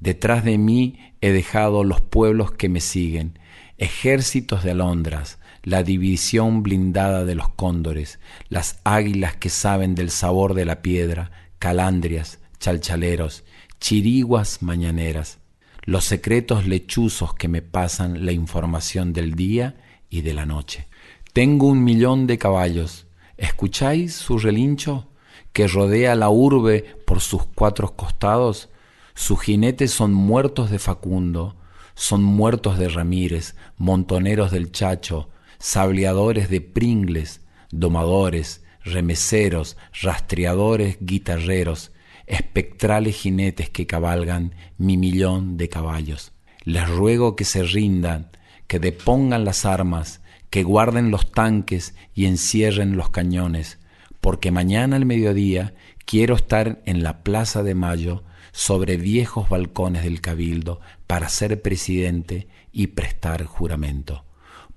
Detrás 0.00 0.44
de 0.44 0.58
mí 0.58 0.98
he 1.20 1.30
dejado 1.30 1.84
los 1.84 2.00
pueblos 2.00 2.50
que 2.50 2.68
me 2.68 2.80
siguen, 2.80 3.38
ejércitos 3.78 4.64
de 4.64 4.72
alondras, 4.72 5.38
la 5.62 5.82
división 5.82 6.62
blindada 6.62 7.24
de 7.24 7.34
los 7.34 7.50
cóndores, 7.50 8.18
las 8.48 8.80
águilas 8.82 9.36
que 9.36 9.50
saben 9.50 9.94
del 9.94 10.10
sabor 10.10 10.54
de 10.54 10.64
la 10.64 10.82
piedra, 10.82 11.30
calandrias, 11.58 12.40
chalchaleros, 12.58 13.44
chiriguas 13.78 14.62
mañaneras, 14.62 15.38
los 15.84 16.04
secretos 16.04 16.66
lechuzos 16.66 17.34
que 17.34 17.48
me 17.48 17.62
pasan 17.62 18.24
la 18.24 18.32
información 18.32 19.12
del 19.12 19.34
día 19.34 19.76
y 20.10 20.20
de 20.20 20.34
la 20.34 20.44
noche. 20.44 20.88
Tengo 21.32 21.68
un 21.68 21.82
millón 21.84 22.26
de 22.26 22.36
caballos, 22.36 23.06
¿Escucháis 23.40 24.14
su 24.14 24.38
relincho 24.38 25.08
que 25.54 25.66
rodea 25.66 26.14
la 26.14 26.28
urbe 26.28 26.84
por 27.06 27.20
sus 27.20 27.46
cuatro 27.46 27.96
costados? 27.96 28.68
Sus 29.14 29.40
jinetes 29.40 29.92
son 29.92 30.12
muertos 30.12 30.70
de 30.70 30.78
Facundo, 30.78 31.56
son 31.94 32.22
muertos 32.22 32.78
de 32.78 32.90
Ramírez, 32.90 33.56
montoneros 33.78 34.50
del 34.50 34.72
Chacho, 34.72 35.30
sableadores 35.58 36.50
de 36.50 36.60
Pringles, 36.60 37.40
domadores, 37.70 38.62
remeseros, 38.84 39.78
rastreadores, 40.02 40.98
guitarreros, 41.00 41.92
espectrales 42.26 43.16
jinetes 43.16 43.70
que 43.70 43.86
cabalgan 43.86 44.54
mi 44.76 44.98
millón 44.98 45.56
de 45.56 45.70
caballos. 45.70 46.32
Les 46.64 46.86
ruego 46.86 47.36
que 47.36 47.46
se 47.46 47.62
rindan, 47.62 48.32
que 48.70 48.78
depongan 48.78 49.44
las 49.44 49.64
armas, 49.64 50.20
que 50.48 50.62
guarden 50.62 51.10
los 51.10 51.32
tanques 51.32 51.96
y 52.14 52.26
encierren 52.26 52.96
los 52.96 53.10
cañones, 53.10 53.80
porque 54.20 54.52
mañana 54.52 54.94
al 54.94 55.06
mediodía 55.06 55.74
quiero 56.04 56.36
estar 56.36 56.80
en 56.86 57.02
la 57.02 57.24
Plaza 57.24 57.64
de 57.64 57.74
Mayo 57.74 58.22
sobre 58.52 58.96
viejos 58.96 59.48
balcones 59.48 60.04
del 60.04 60.20
Cabildo 60.20 60.80
para 61.08 61.28
ser 61.28 61.60
presidente 61.62 62.46
y 62.70 62.86
prestar 62.86 63.44
juramento. 63.44 64.24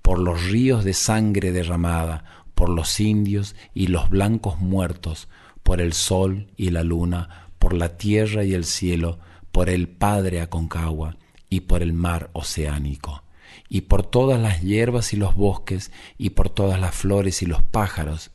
Por 0.01 0.17
los 0.17 0.43
ríos 0.49 0.83
de 0.83 0.93
sangre 0.95 1.51
derramada, 1.51 2.47
por 2.55 2.69
los 2.69 2.99
indios 2.99 3.55
y 3.75 3.87
los 3.87 4.09
blancos 4.09 4.59
muertos, 4.59 5.29
por 5.61 5.81
el 5.81 5.93
sol 5.93 6.47
y 6.57 6.71
la 6.71 6.81
luna, 6.81 7.51
por 7.59 7.75
la 7.75 7.95
tierra 7.95 8.43
y 8.43 8.55
el 8.55 8.65
cielo, 8.65 9.19
por 9.51 9.69
el 9.69 9.87
Padre 9.87 10.41
Aconcagua 10.41 11.17
y 11.47 11.59
por 11.59 11.83
el 11.83 11.93
mar 11.93 12.31
oceánico 12.33 13.22
y 13.73 13.81
por 13.81 14.05
todas 14.05 14.39
las 14.39 14.61
hierbas 14.61 15.13
y 15.13 15.17
los 15.17 15.33
bosques, 15.33 15.91
y 16.19 16.29
por 16.29 16.51
todas 16.51 16.79
las 16.79 16.93
flores 16.93 17.41
y 17.41 17.47
los 17.47 17.63
pájaros, 17.63 18.29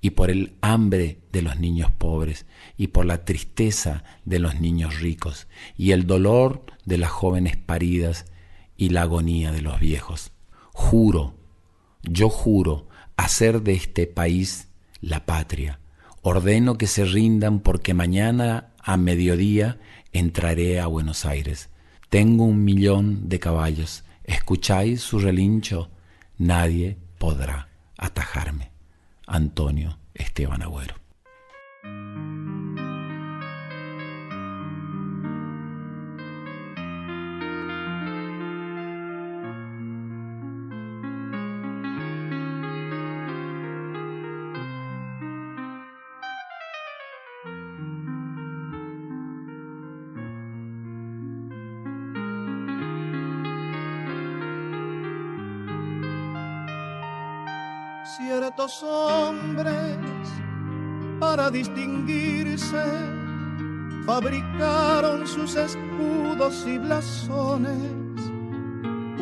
y 0.00 0.12
por 0.12 0.30
el 0.30 0.54
hambre 0.62 1.18
de 1.32 1.42
los 1.42 1.58
niños 1.58 1.90
pobres, 1.90 2.46
y 2.78 2.86
por 2.86 3.04
la 3.04 3.26
tristeza 3.26 4.04
de 4.24 4.38
los 4.38 4.58
niños 4.58 4.98
ricos, 4.98 5.48
y 5.76 5.90
el 5.90 6.06
dolor 6.06 6.64
de 6.86 6.96
las 6.96 7.10
jóvenes 7.10 7.58
paridas, 7.58 8.24
y 8.78 8.88
la 8.88 9.02
agonía 9.02 9.52
de 9.52 9.60
los 9.60 9.78
viejos. 9.80 10.32
Juro, 10.72 11.34
yo 12.02 12.30
juro, 12.30 12.88
hacer 13.18 13.60
de 13.60 13.74
este 13.74 14.06
país 14.06 14.68
la 15.02 15.26
patria. 15.26 15.78
Ordeno 16.22 16.78
que 16.78 16.86
se 16.86 17.04
rindan 17.04 17.60
porque 17.60 17.92
mañana 17.92 18.72
a 18.78 18.96
mediodía 18.96 19.78
entraré 20.12 20.80
a 20.80 20.86
Buenos 20.86 21.26
Aires. 21.26 21.68
Tengo 22.08 22.44
un 22.44 22.64
millón 22.64 23.28
de 23.28 23.38
caballos 23.38 24.04
escucháis 24.34 25.00
su 25.02 25.18
relincho, 25.18 25.90
nadie 26.38 26.96
podrá 27.18 27.68
atajarme. 27.96 28.70
Antonio 29.26 29.98
Esteban 30.14 30.62
Agüero. 30.62 30.99
Hombres 58.82 59.98
para 61.18 61.50
distinguirse 61.50 62.84
fabricaron 64.06 65.26
sus 65.26 65.54
escudos 65.56 66.64
y 66.66 66.78
blasones, 66.78 68.16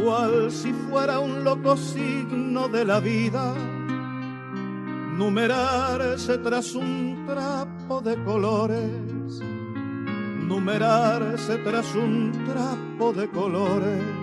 cual 0.00 0.50
si 0.50 0.72
fuera 0.72 1.18
un 1.18 1.44
loco 1.44 1.76
signo 1.76 2.68
de 2.68 2.84
la 2.84 3.00
vida, 3.00 3.54
numerarse 5.16 6.38
tras 6.38 6.74
un 6.74 7.24
trapo 7.26 8.00
de 8.00 8.22
colores, 8.24 9.40
numerarse 10.46 11.58
tras 11.58 11.94
un 11.94 12.32
trapo 12.46 13.12
de 13.12 13.28
colores 13.28 14.17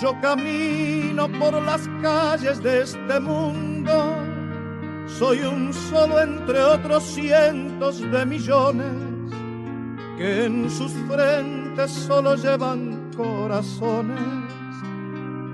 yo 0.00 0.18
camino 0.20 1.28
por 1.38 1.62
las 1.62 1.88
calles 2.02 2.62
de 2.62 2.82
este 2.82 3.20
mundo, 3.20 4.16
soy 5.06 5.40
un 5.40 5.72
solo 5.72 6.20
entre 6.20 6.62
otros 6.62 7.02
cientos 7.02 8.00
de 8.00 8.26
millones 8.26 9.32
que 10.18 10.44
en 10.44 10.70
sus 10.70 10.92
frentes 11.08 11.90
solo 11.90 12.34
llevan 12.36 13.10
corazones, 13.16 14.18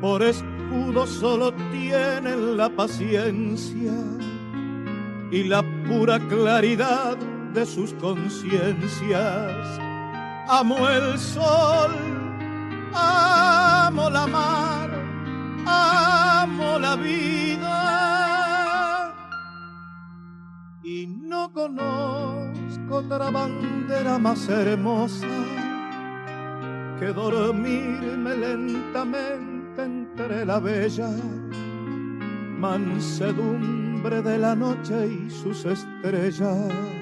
por 0.00 0.22
escudo 0.22 1.06
solo 1.06 1.52
tienen 1.70 2.56
la 2.56 2.68
paciencia 2.68 3.92
y 5.30 5.44
la 5.44 5.62
pura 5.88 6.18
claridad 6.28 7.16
de 7.54 7.64
sus 7.64 7.92
conciencias. 7.94 9.80
Amo 10.48 10.88
el 10.88 11.18
sol 11.18 12.21
amo 12.94 14.10
la 14.10 14.26
mar, 14.26 14.90
amo 15.66 16.78
la 16.78 16.96
vida 16.96 17.92
y 20.82 21.06
no 21.06 21.52
conozco 21.52 22.96
otra 22.96 23.30
bandera 23.30 24.18
más 24.18 24.48
hermosa 24.48 25.26
que 26.98 27.06
dormirme 27.06 28.36
lentamente 28.36 29.82
entre 29.82 30.44
la 30.44 30.60
bella 30.60 31.10
mansedumbre 32.58 34.22
de 34.22 34.38
la 34.38 34.54
noche 34.54 35.08
y 35.08 35.30
sus 35.30 35.64
estrellas. 35.64 37.01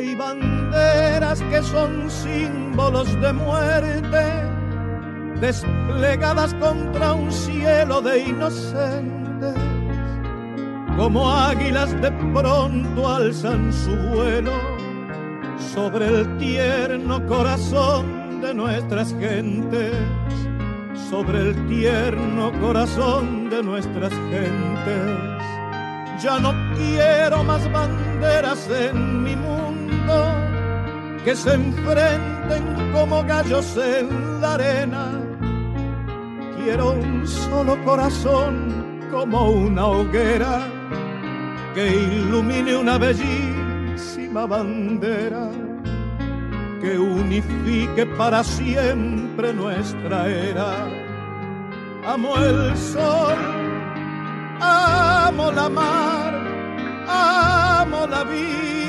Hay 0.00 0.14
banderas 0.14 1.42
que 1.50 1.62
son 1.62 2.10
símbolos 2.10 3.20
de 3.20 3.34
muerte, 3.34 4.24
desplegadas 5.38 6.54
contra 6.54 7.12
un 7.12 7.30
cielo 7.30 8.00
de 8.00 8.20
inocentes, 8.20 9.54
como 10.96 11.30
águilas 11.30 12.00
de 12.00 12.10
pronto 12.32 13.08
alzan 13.10 13.70
su 13.74 13.94
vuelo 14.14 14.52
sobre 15.74 16.06
el 16.06 16.38
tierno 16.38 17.26
corazón 17.26 18.40
de 18.40 18.54
nuestras 18.54 19.14
gentes, 19.20 19.94
sobre 21.10 21.50
el 21.50 21.66
tierno 21.66 22.52
corazón 22.58 23.50
de 23.50 23.62
nuestras 23.62 24.14
gentes. 24.30 25.40
Ya 26.22 26.38
no 26.38 26.54
quiero 26.74 27.44
más 27.44 27.70
banderas 27.70 28.66
en 28.70 29.24
mi 29.24 29.36
que 31.24 31.36
se 31.36 31.54
enfrenten 31.54 32.92
como 32.92 33.22
gallos 33.24 33.76
en 33.76 34.40
la 34.40 34.54
arena 34.54 35.20
Quiero 36.62 36.92
un 36.92 37.26
solo 37.26 37.82
corazón 37.84 39.00
como 39.10 39.50
una 39.50 39.86
hoguera 39.86 40.68
que 41.74 41.88
ilumine 41.88 42.76
una 42.76 42.98
bellísima 42.98 44.46
bandera 44.46 45.48
que 46.82 46.98
unifique 46.98 48.04
para 48.16 48.44
siempre 48.44 49.54
nuestra 49.54 50.28
era. 50.28 50.86
Amo 52.06 52.36
el 52.36 52.76
sol, 52.76 53.38
amo 54.60 55.50
la 55.52 55.68
mar, 55.68 56.34
amo 57.08 58.06
la 58.06 58.24
vida 58.24 58.79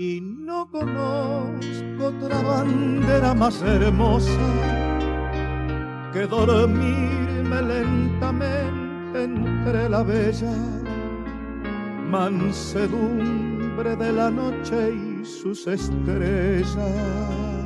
y 0.00 0.18
no 0.18 0.66
conozco 0.70 2.06
otra 2.06 2.40
bandera 2.40 3.34
más 3.34 3.60
hermosa 3.60 4.30
que 6.10 6.26
dormirme 6.26 7.60
lentamente 7.60 9.24
entre 9.24 9.90
la 9.90 10.02
bella 10.02 10.56
mansedumbre 12.08 13.94
de 13.94 14.12
la 14.14 14.30
noche 14.30 14.94
y 14.94 15.22
sus 15.22 15.66
estrellas. 15.66 17.59